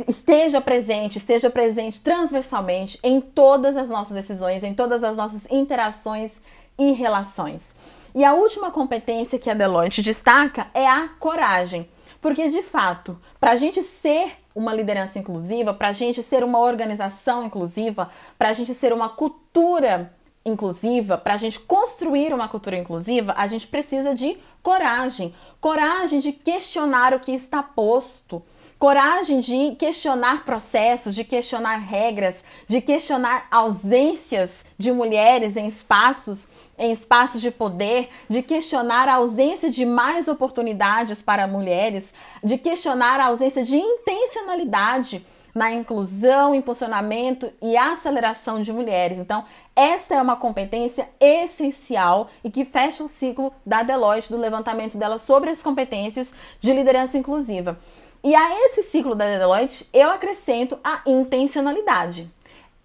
esteja 0.06 0.60
presente, 0.60 1.18
esteja 1.18 1.50
presente 1.50 2.00
transversalmente 2.00 2.98
em 3.02 3.20
todas 3.20 3.76
as 3.76 3.88
nossas 3.88 4.14
decisões, 4.14 4.62
em 4.62 4.72
todas 4.72 5.02
as 5.02 5.16
nossas 5.16 5.46
interações 5.50 6.40
e 6.78 6.92
relações. 6.92 7.74
E 8.14 8.24
a 8.24 8.34
última 8.34 8.70
competência 8.70 9.38
que 9.38 9.50
a 9.50 9.54
Deloitte 9.54 10.00
destaca 10.00 10.68
é 10.72 10.86
a 10.86 11.08
coragem. 11.18 11.88
Porque, 12.20 12.48
de 12.48 12.62
fato, 12.62 13.20
para 13.40 13.50
a 13.50 13.56
gente 13.56 13.82
ser 13.82 14.38
uma 14.54 14.72
liderança 14.72 15.18
inclusiva, 15.18 15.74
para 15.74 15.88
a 15.88 15.92
gente 15.92 16.22
ser 16.22 16.44
uma 16.44 16.60
organização 16.60 17.44
inclusiva, 17.44 18.10
para 18.38 18.50
a 18.50 18.52
gente 18.52 18.72
ser 18.74 18.92
uma 18.92 19.08
cultura 19.08 20.12
inclusiva, 20.44 21.16
para 21.16 21.34
a 21.34 21.36
gente 21.36 21.58
construir 21.60 22.34
uma 22.34 22.48
cultura 22.48 22.76
inclusiva, 22.76 23.34
a 23.36 23.46
gente 23.46 23.66
precisa 23.66 24.14
de 24.14 24.36
coragem. 24.62 25.34
Coragem 25.60 26.20
de 26.20 26.32
questionar 26.32 27.14
o 27.14 27.20
que 27.20 27.32
está 27.32 27.62
posto. 27.62 28.42
Coragem 28.78 29.38
de 29.38 29.76
questionar 29.76 30.44
processos, 30.44 31.14
de 31.14 31.22
questionar 31.22 31.76
regras, 31.76 32.44
de 32.66 32.80
questionar 32.80 33.46
ausências 33.48 34.64
de 34.76 34.90
mulheres 34.90 35.56
em 35.56 35.68
espaços, 35.68 36.48
em 36.76 36.90
espaços 36.90 37.40
de 37.40 37.52
poder, 37.52 38.10
de 38.28 38.42
questionar 38.42 39.08
a 39.08 39.14
ausência 39.14 39.70
de 39.70 39.86
mais 39.86 40.26
oportunidades 40.26 41.22
para 41.22 41.46
mulheres, 41.46 42.12
de 42.42 42.58
questionar 42.58 43.20
a 43.20 43.26
ausência 43.26 43.62
de 43.62 43.76
intencionalidade 43.76 45.24
na 45.54 45.70
inclusão, 45.70 46.54
impulsionamento 46.54 47.52
e 47.60 47.76
aceleração 47.76 48.62
de 48.62 48.72
mulheres. 48.72 49.18
Então, 49.18 49.44
essa 49.74 50.14
é 50.14 50.22
uma 50.22 50.36
competência 50.36 51.08
essencial 51.18 52.28
e 52.44 52.50
que 52.50 52.64
fecha 52.64 53.02
o 53.02 53.08
ciclo 53.08 53.52
da 53.64 53.82
Deloitte, 53.82 54.30
do 54.30 54.36
levantamento 54.36 54.98
dela 54.98 55.18
sobre 55.18 55.50
as 55.50 55.62
competências 55.62 56.32
de 56.60 56.72
liderança 56.72 57.16
inclusiva. 57.16 57.78
E 58.22 58.34
a 58.34 58.66
esse 58.66 58.82
ciclo 58.84 59.14
da 59.14 59.24
Deloitte, 59.24 59.88
eu 59.92 60.10
acrescento 60.10 60.78
a 60.84 61.00
intencionalidade. 61.06 62.30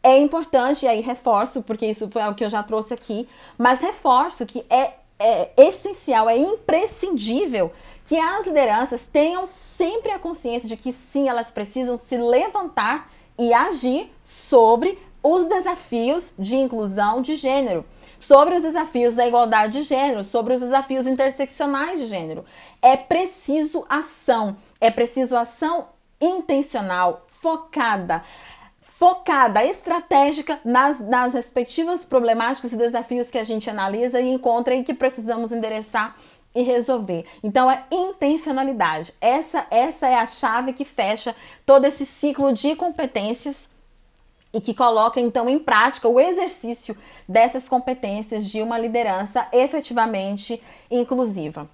É 0.02 0.18
importante, 0.18 0.86
e 0.86 0.88
aí 0.88 1.02
reforço, 1.02 1.62
porque 1.62 1.86
isso 1.86 2.10
foi 2.10 2.22
algo 2.22 2.38
que 2.38 2.46
eu 2.46 2.50
já 2.50 2.64
trouxe 2.64 2.94
aqui, 2.94 3.28
mas 3.58 3.82
reforço 3.82 4.46
que 4.46 4.66
é, 4.70 4.94
é 5.20 5.52
essencial, 5.58 6.30
é 6.30 6.38
imprescindível 6.38 7.72
que 8.06 8.18
as 8.18 8.48
lideranças 8.48 9.06
tenham 9.06 9.46
sempre 9.46 10.12
a 10.12 10.20
consciência 10.20 10.70
de 10.70 10.78
que 10.78 10.94
sim, 10.94 11.28
elas 11.28 11.52
precisam 11.52 11.98
se 11.98 12.18
levantar 12.18 13.12
e 13.38 13.54
agir 13.54 14.10
sobre 14.24 14.98
os 15.34 15.48
desafios 15.48 16.34
de 16.38 16.56
inclusão 16.56 17.22
de 17.22 17.36
gênero, 17.36 17.86
sobre 18.20 18.56
os 18.56 18.64
desafios 18.64 19.16
da 19.16 19.28
igualdade 19.28 19.74
de 19.74 19.82
gênero, 19.84 20.24
sobre 20.24 20.54
os 20.54 20.62
desafios 20.62 21.06
interseccionais 21.06 22.00
de 22.00 22.08
gênero. 22.08 22.46
É 22.82 22.96
preciso 22.96 23.86
ação, 23.90 24.58
é 24.80 24.90
preciso 24.90 25.36
ação 25.36 25.90
intencional, 26.20 27.26
focada 27.28 28.24
focada, 28.98 29.64
estratégica 29.64 30.60
nas, 30.66 31.00
nas 31.00 31.36
respectivas 31.36 32.04
problemáticas 32.04 32.74
e 32.74 32.78
desafios 32.78 33.30
que 33.30 33.38
a 33.38 33.44
gente 33.44 33.70
analisa 33.70 34.20
e 34.20 34.28
encontra 34.28 34.74
e 34.74 34.82
que 34.82 34.92
precisamos 34.92 35.52
endereçar 35.52 36.16
e 36.56 36.64
resolver. 36.64 37.24
Então 37.44 37.70
é 37.70 37.84
intencionalidade. 37.92 39.14
Essa 39.22 39.68
essa 39.70 40.08
é 40.08 40.16
a 40.16 40.26
chave 40.26 40.74
que 40.74 40.84
fecha 40.84 41.36
todo 41.64 41.86
esse 41.86 42.08
ciclo 42.08 42.52
de 42.52 42.76
competências 42.76 43.70
e 44.54 44.62
que 44.62 44.74
coloca 44.74 45.20
então 45.20 45.50
em 45.50 45.60
prática 45.60 46.08
o 46.08 46.20
exercício 46.20 46.98
dessas 47.28 47.68
competências 47.68 48.46
de 48.46 48.62
uma 48.62 48.78
liderança 48.78 49.48
efetivamente 49.52 50.62
inclusiva. 50.90 51.70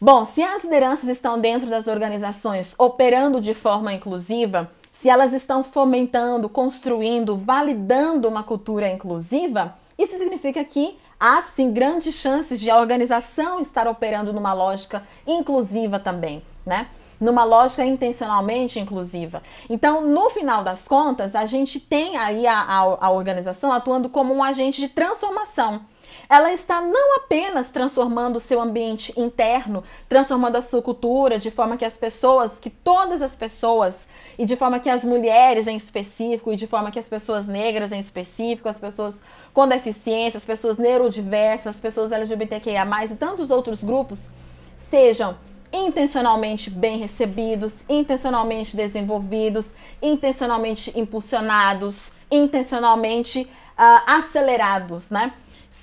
Bom, 0.00 0.24
se 0.24 0.42
as 0.42 0.64
lideranças 0.64 1.08
estão 1.08 1.40
dentro 1.40 1.68
das 1.68 1.86
organizações 1.86 2.74
operando 2.78 3.40
de 3.40 3.54
forma 3.54 3.92
inclusiva, 3.92 4.70
se 4.92 5.08
elas 5.08 5.32
estão 5.32 5.62
fomentando, 5.62 6.48
construindo, 6.48 7.36
validando 7.36 8.28
uma 8.28 8.42
cultura 8.42 8.88
inclusiva, 8.88 9.76
isso 9.98 10.16
significa 10.18 10.64
que 10.64 10.98
há 11.18 11.42
sim 11.42 11.72
grandes 11.72 12.14
chances 12.16 12.60
de 12.60 12.70
a 12.70 12.78
organização 12.78 13.60
estar 13.60 13.86
operando 13.88 14.32
numa 14.32 14.52
lógica 14.52 15.02
inclusiva 15.26 15.98
também, 15.98 16.42
né? 16.64 16.88
Numa 17.18 17.44
lógica 17.44 17.84
intencionalmente 17.84 18.78
inclusiva. 18.78 19.42
Então, 19.70 20.06
no 20.06 20.28
final 20.30 20.62
das 20.62 20.86
contas, 20.86 21.34
a 21.34 21.46
gente 21.46 21.80
tem 21.80 22.16
aí 22.16 22.46
a, 22.46 22.60
a, 22.60 23.06
a 23.06 23.10
organização 23.10 23.72
atuando 23.72 24.08
como 24.08 24.34
um 24.34 24.44
agente 24.44 24.80
de 24.80 24.88
transformação 24.88 25.80
ela 26.28 26.52
está 26.52 26.80
não 26.80 27.16
apenas 27.18 27.70
transformando 27.70 28.36
o 28.36 28.40
seu 28.40 28.60
ambiente 28.60 29.12
interno, 29.16 29.82
transformando 30.08 30.56
a 30.56 30.62
sua 30.62 30.82
cultura, 30.82 31.38
de 31.38 31.50
forma 31.50 31.76
que 31.76 31.84
as 31.84 31.96
pessoas, 31.96 32.58
que 32.58 32.70
todas 32.70 33.22
as 33.22 33.36
pessoas, 33.36 34.08
e 34.38 34.44
de 34.44 34.56
forma 34.56 34.78
que 34.78 34.90
as 34.90 35.04
mulheres 35.04 35.66
em 35.66 35.76
específico, 35.76 36.52
e 36.52 36.56
de 36.56 36.66
forma 36.66 36.90
que 36.90 36.98
as 36.98 37.08
pessoas 37.08 37.46
negras 37.48 37.92
em 37.92 38.00
específico, 38.00 38.68
as 38.68 38.80
pessoas 38.80 39.22
com 39.52 39.66
deficiência, 39.66 40.38
as 40.38 40.46
pessoas 40.46 40.78
neurodiversas, 40.78 41.68
as 41.68 41.80
pessoas 41.80 42.12
LGBTQIA, 42.12 42.86
e 43.04 43.16
tantos 43.16 43.50
outros 43.50 43.82
grupos, 43.82 44.30
sejam 44.76 45.36
intencionalmente 45.72 46.70
bem 46.70 46.98
recebidos, 46.98 47.84
intencionalmente 47.88 48.76
desenvolvidos, 48.76 49.74
intencionalmente 50.00 50.92
impulsionados, 50.98 52.12
intencionalmente 52.30 53.42
uh, 53.42 54.02
acelerados, 54.06 55.10
né? 55.10 55.32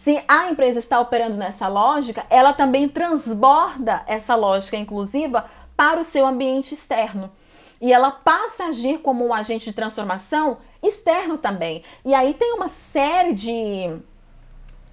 Se 0.04 0.22
a 0.28 0.50
empresa 0.50 0.80
está 0.80 1.00
operando 1.00 1.38
nessa 1.38 1.66
lógica, 1.70 2.26
ela 2.30 2.52
também 2.52 2.90
transborda 2.90 4.04
essa 4.06 4.36
lógica 4.36 4.76
inclusiva 4.76 5.46
para 5.78 6.02
o 6.02 6.04
seu 6.04 6.26
ambiente 6.26 6.74
externo. 6.74 7.32
E 7.80 7.94
ela 7.94 8.12
passa 8.12 8.66
a 8.66 8.68
agir 8.68 8.98
como 8.98 9.26
um 9.26 9.34
agente 9.34 9.64
de 9.64 9.72
transformação 9.72 10.58
externo 10.84 11.38
também. 11.38 11.86
E 12.04 12.14
aí 12.14 12.34
tem 12.34 12.52
uma 12.52 12.68
série 12.68 13.32
de 13.32 13.98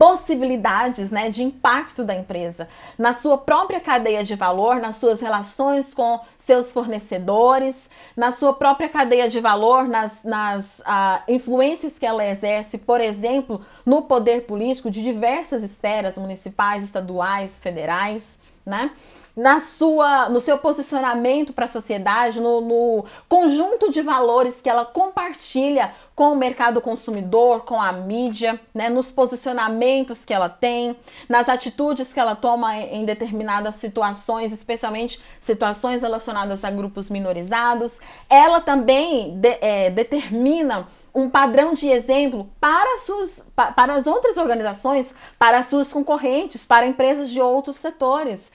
possibilidades 0.01 1.11
né, 1.11 1.29
de 1.29 1.43
impacto 1.43 2.03
da 2.03 2.15
empresa 2.15 2.67
na 2.97 3.13
sua 3.13 3.37
própria 3.37 3.79
cadeia 3.79 4.25
de 4.25 4.35
valor, 4.35 4.77
nas 4.77 4.97
suas 4.97 5.21
relações 5.21 5.93
com 5.93 6.19
seus 6.39 6.73
fornecedores, 6.73 7.91
na 8.17 8.33
sua 8.33 8.55
própria 8.55 8.89
cadeia 8.89 9.29
de 9.29 9.39
valor, 9.41 9.87
nas, 9.87 10.25
nas 10.25 10.79
uh, 10.79 11.23
influências 11.29 11.99
que 11.99 12.07
ela 12.07 12.25
exerce, 12.25 12.79
por 12.79 12.99
exemplo, 12.99 13.61
no 13.85 14.01
poder 14.01 14.47
político 14.47 14.91
de 14.91 15.03
diversas 15.03 15.63
esferas 15.63 16.17
municipais, 16.17 16.83
estaduais, 16.83 17.61
federais, 17.61 18.39
né? 18.65 18.91
na 19.37 19.61
sua, 19.61 20.29
no 20.29 20.41
seu 20.41 20.59
posicionamento 20.59 21.53
para 21.53 21.65
a 21.65 21.69
sociedade, 21.69 22.41
no, 22.41 22.61
no, 22.61 23.05
conjunto 23.29 23.91
de 23.91 24.03
valores 24.03 24.61
que 24.61 24.69
ela 24.69 24.85
compartilha 24.85 25.95
com 26.15 26.33
o 26.33 26.37
mercado 26.37 26.81
consumidor, 26.81 27.61
com 27.61 27.81
a 27.81 27.91
mídia, 27.93 28.61
né, 28.75 28.91
nos 28.91 29.11
posicionamentos 29.11 30.25
que 30.25 30.35
ela 30.35 30.49
tem, 30.49 30.95
nas 31.29 31.49
atitudes 31.49 32.13
que 32.13 32.21
ela 32.21 32.35
toma 32.35 32.77
em 32.77 33.07
determinadas 33.07 33.77
situações, 33.77 34.53
especialmente 34.53 35.23
situações 35.41 36.03
relacionadas 36.03 36.63
a 36.63 36.71
grupos 36.71 37.09
minorizados. 37.09 37.99
Ela 38.29 38.61
também 38.61 39.39
de, 39.39 39.57
é, 39.63 39.89
determina 39.89 40.87
um 41.15 41.29
padrão 41.29 41.75
de 41.75 41.89
exemplo 41.89 42.51
para, 42.61 42.99
suas, 42.99 43.45
para 43.55 43.95
as 43.95 44.07
outras 44.07 44.37
organizações, 44.37 45.15
para 45.39 45.59
as 45.59 45.67
suas 45.67 45.93
concorrentes, 45.93 46.65
para 46.65 46.87
empresas 46.87 47.31
de 47.31 47.41
outros 47.41 47.77
setores. 47.77 48.53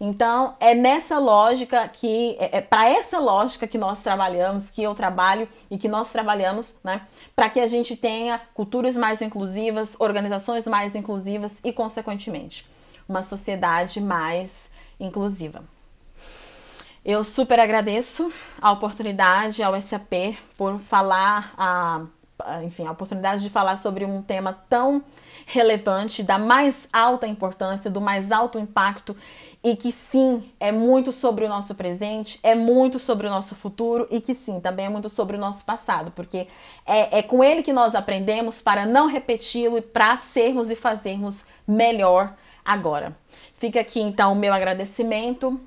Então, 0.00 0.56
é 0.60 0.74
nessa 0.74 1.18
lógica 1.18 1.88
que, 1.88 2.36
é, 2.38 2.58
é 2.58 2.60
para 2.60 2.88
essa 2.88 3.18
lógica 3.18 3.66
que 3.66 3.78
nós 3.78 4.02
trabalhamos, 4.02 4.70
que 4.70 4.82
eu 4.82 4.94
trabalho 4.94 5.48
e 5.70 5.76
que 5.76 5.88
nós 5.88 6.10
trabalhamos, 6.12 6.76
né, 6.84 7.02
para 7.34 7.48
que 7.48 7.58
a 7.58 7.66
gente 7.66 7.96
tenha 7.96 8.40
culturas 8.54 8.96
mais 8.96 9.20
inclusivas, 9.20 9.96
organizações 9.98 10.66
mais 10.66 10.94
inclusivas 10.94 11.58
e, 11.64 11.72
consequentemente, 11.72 12.66
uma 13.08 13.22
sociedade 13.22 14.00
mais 14.00 14.70
inclusiva. 15.00 15.64
Eu 17.04 17.22
super 17.22 17.60
agradeço 17.60 18.32
a 18.60 18.72
oportunidade 18.72 19.62
ao 19.62 19.80
SAP 19.80 20.36
por 20.56 20.80
falar, 20.80 21.54
a, 21.56 22.02
enfim, 22.64 22.86
a 22.86 22.90
oportunidade 22.90 23.42
de 23.42 23.50
falar 23.50 23.76
sobre 23.78 24.04
um 24.04 24.20
tema 24.20 24.52
tão 24.68 25.02
relevante, 25.46 26.22
da 26.22 26.38
mais 26.38 26.88
alta 26.92 27.26
importância, 27.26 27.90
do 27.90 28.00
mais 28.00 28.32
alto 28.32 28.58
impacto 28.58 29.16
e 29.62 29.74
que 29.74 29.90
sim, 29.90 30.50
é 30.60 30.70
muito 30.70 31.10
sobre 31.10 31.44
o 31.44 31.48
nosso 31.48 31.74
presente, 31.74 32.38
é 32.42 32.54
muito 32.54 32.98
sobre 32.98 33.26
o 33.26 33.30
nosso 33.30 33.54
futuro 33.54 34.06
e 34.10 34.20
que 34.20 34.34
sim, 34.34 34.60
também 34.60 34.86
é 34.86 34.88
muito 34.88 35.08
sobre 35.08 35.36
o 35.36 35.40
nosso 35.40 35.64
passado, 35.64 36.12
porque 36.12 36.46
é, 36.86 37.18
é 37.18 37.22
com 37.22 37.42
ele 37.42 37.62
que 37.62 37.72
nós 37.72 37.94
aprendemos 37.94 38.60
para 38.60 38.86
não 38.86 39.06
repeti-lo 39.06 39.78
e 39.78 39.82
para 39.82 40.16
sermos 40.18 40.70
e 40.70 40.76
fazermos 40.76 41.44
melhor 41.66 42.34
agora. 42.64 43.16
Fica 43.54 43.80
aqui 43.80 44.00
então 44.00 44.32
o 44.32 44.36
meu 44.36 44.52
agradecimento. 44.52 45.60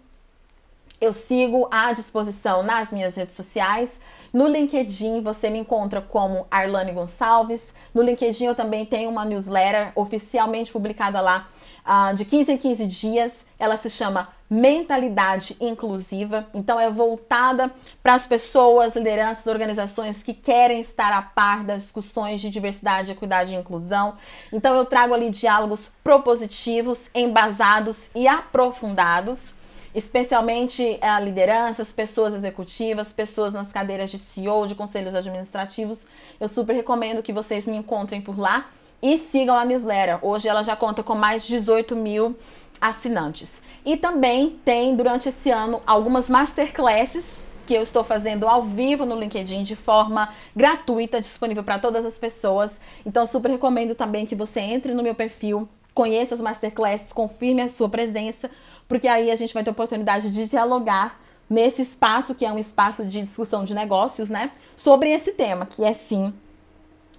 Eu 1.02 1.14
sigo 1.14 1.68
à 1.72 1.92
disposição 1.94 2.62
nas 2.62 2.92
minhas 2.92 3.16
redes 3.16 3.34
sociais. 3.34 4.00
No 4.32 4.48
LinkedIn 4.48 5.24
você 5.24 5.50
me 5.50 5.58
encontra 5.58 6.00
como 6.00 6.46
Arlane 6.52 6.92
Gonçalves. 6.92 7.74
No 7.92 8.04
LinkedIn 8.04 8.46
eu 8.46 8.54
também 8.54 8.86
tenho 8.86 9.10
uma 9.10 9.26
newsletter 9.26 9.92
oficialmente 9.96 10.72
publicada 10.72 11.20
lá 11.20 11.48
uh, 11.84 12.16
de 12.16 12.24
15 12.24 12.52
em 12.52 12.58
15 12.58 12.86
dias. 12.86 13.48
Ela 13.58 13.78
se 13.78 13.90
chama 13.90 14.30
Mentalidade 14.48 15.58
Inclusiva. 15.60 16.46
Então 16.54 16.80
é 16.80 16.92
voltada 16.92 17.74
para 18.04 18.14
as 18.14 18.28
pessoas, 18.28 18.96
lideranças, 18.96 19.48
organizações 19.48 20.22
que 20.22 20.36
querem 20.36 20.82
estar 20.82 21.12
a 21.12 21.24
par 21.24 21.64
das 21.64 21.82
discussões 21.82 22.42
de 22.42 22.50
diversidade, 22.52 23.12
equidade 23.12 23.56
e 23.56 23.58
inclusão. 23.58 24.18
Então 24.54 24.76
eu 24.76 24.86
trago 24.86 25.16
ali 25.16 25.32
diálogos 25.32 25.90
propositivos, 26.04 27.10
embasados 27.16 28.12
e 28.14 28.28
aprofundados 28.28 29.60
especialmente 29.94 30.98
a 31.02 31.20
eh, 31.20 31.24
lideranças, 31.24 31.92
pessoas 31.92 32.34
executivas, 32.34 33.14
pessoas 33.14 33.54
nas 33.54 33.72
cadeiras 33.72 34.10
de 34.10 34.18
CEO, 34.20 34.68
de 34.68 34.76
conselhos 34.76 35.16
administrativos. 35.16 36.08
Eu 36.40 36.48
super 36.48 36.74
recomendo 36.74 37.22
que 37.22 37.34
vocês 37.34 37.68
me 37.68 37.78
encontrem 37.78 38.22
por 38.22 38.38
lá 38.40 38.70
e 39.02 39.18
sigam 39.18 39.56
a 39.56 39.66
newsletter. 39.66 40.20
Hoje 40.22 40.48
ela 40.48 40.64
já 40.64 40.76
conta 40.76 41.04
com 41.04 41.16
mais 41.16 41.44
de 41.44 41.50
18 41.58 41.96
mil 41.96 42.36
assinantes. 42.80 43.62
E 43.86 43.98
também 43.98 44.60
tem 44.64 44.96
durante 44.96 45.30
esse 45.30 45.50
ano 45.50 45.82
algumas 45.86 46.30
masterclasses 46.30 47.46
que 47.66 47.74
eu 47.74 47.84
estou 47.84 48.04
fazendo 48.04 48.48
ao 48.48 48.64
vivo 48.64 49.06
no 49.06 49.18
LinkedIn 49.18 49.64
de 49.64 49.76
forma 49.76 50.34
gratuita, 50.56 51.22
disponível 51.22 51.64
para 51.64 51.80
todas 51.80 52.06
as 52.06 52.18
pessoas. 52.18 52.82
Então, 53.06 53.26
super 53.26 53.50
recomendo 53.50 53.96
também 53.96 54.26
que 54.26 54.36
você 54.36 54.60
entre 54.60 54.94
no 54.94 55.02
meu 55.02 55.16
perfil, 55.16 55.70
conheça 56.02 56.34
as 56.34 56.42
masterclasses, 56.42 57.14
confirme 57.14 57.62
a 57.62 57.70
sua 57.70 57.88
presença, 57.88 58.50
porque 58.88 59.08
aí 59.08 59.30
a 59.30 59.36
gente 59.36 59.54
vai 59.54 59.64
ter 59.64 59.70
oportunidade 59.70 60.32
de 60.32 60.48
dialogar 60.48 61.20
nesse 61.48 61.84
espaço 61.84 62.34
que 62.34 62.44
é 62.44 62.52
um 62.52 62.58
espaço 62.58 63.06
de 63.06 63.22
discussão 63.22 63.64
de 63.64 63.76
negócios, 63.76 64.28
né? 64.28 64.52
Sobre 64.76 65.12
esse 65.12 65.34
tema, 65.34 65.64
que 65.64 65.84
é 65.84 65.94
sim 65.94 66.34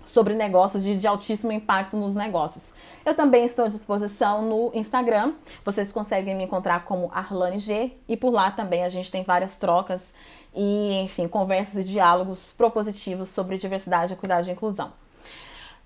sobre 0.04 0.34
negócios 0.34 0.82
de, 0.82 0.98
de, 0.98 1.06
altíssimo 1.06 1.52
impacto 1.52 1.96
nos 1.96 2.16
negócios. 2.16 2.74
Eu 3.06 3.14
também 3.14 3.44
estou 3.44 3.66
à 3.66 3.68
disposição 3.68 4.42
no 4.42 4.72
Instagram. 4.74 5.34
Vocês 5.64 5.92
conseguem 5.92 6.34
me 6.34 6.42
encontrar 6.42 6.84
como 6.84 7.08
Arlane 7.14 7.60
G 7.60 7.92
e 8.08 8.16
por 8.16 8.32
lá 8.32 8.50
também 8.50 8.82
a 8.82 8.88
gente 8.88 9.12
tem 9.12 9.22
várias 9.22 9.54
trocas 9.54 10.12
e, 10.52 11.04
enfim, 11.04 11.28
conversas 11.28 11.84
e 11.84 11.88
diálogos 11.88 12.52
propositivos 12.58 13.28
sobre 13.28 13.56
diversidade, 13.58 14.14
equidade 14.14 14.50
e 14.50 14.52
inclusão. 14.52 14.92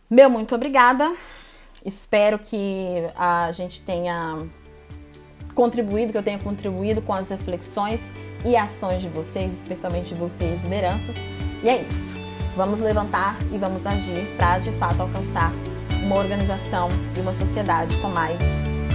Meu 0.08 0.30
muito 0.30 0.54
obrigada. 0.54 1.14
Espero 1.84 2.38
que 2.38 3.08
a 3.16 3.50
gente 3.52 3.82
tenha 3.82 4.46
contribuído, 5.54 6.12
que 6.12 6.18
eu 6.18 6.22
tenha 6.22 6.38
contribuído 6.38 7.00
com 7.00 7.12
as 7.12 7.30
reflexões 7.30 8.12
e 8.44 8.56
ações 8.56 9.02
de 9.02 9.08
vocês, 9.08 9.52
especialmente 9.52 10.08
de 10.08 10.14
vocês, 10.14 10.62
lideranças. 10.62 11.16
E 11.62 11.68
é 11.68 11.82
isso. 11.82 12.16
Vamos 12.56 12.80
levantar 12.80 13.36
e 13.52 13.58
vamos 13.58 13.86
agir 13.86 14.26
para 14.36 14.58
de 14.58 14.70
fato 14.72 15.00
alcançar 15.00 15.52
uma 16.02 16.16
organização 16.16 16.88
e 17.16 17.20
uma 17.20 17.32
sociedade 17.32 17.96
com 17.98 18.08
mais 18.08 18.40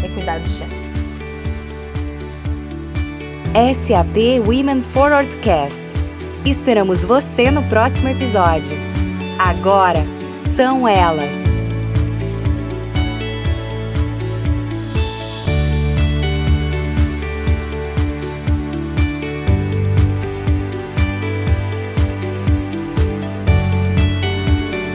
equidade 0.04 0.46
de 0.46 0.58
gênero. 0.58 0.82
SAP 3.74 4.40
Women 4.46 4.82
Forward 4.82 5.36
Cast. 5.38 5.94
Esperamos 6.46 7.04
você 7.04 7.52
no 7.52 7.62
próximo 7.64 8.08
episódio. 8.08 8.78
Agora 9.38 10.06
são 10.38 10.88
elas. 10.88 11.58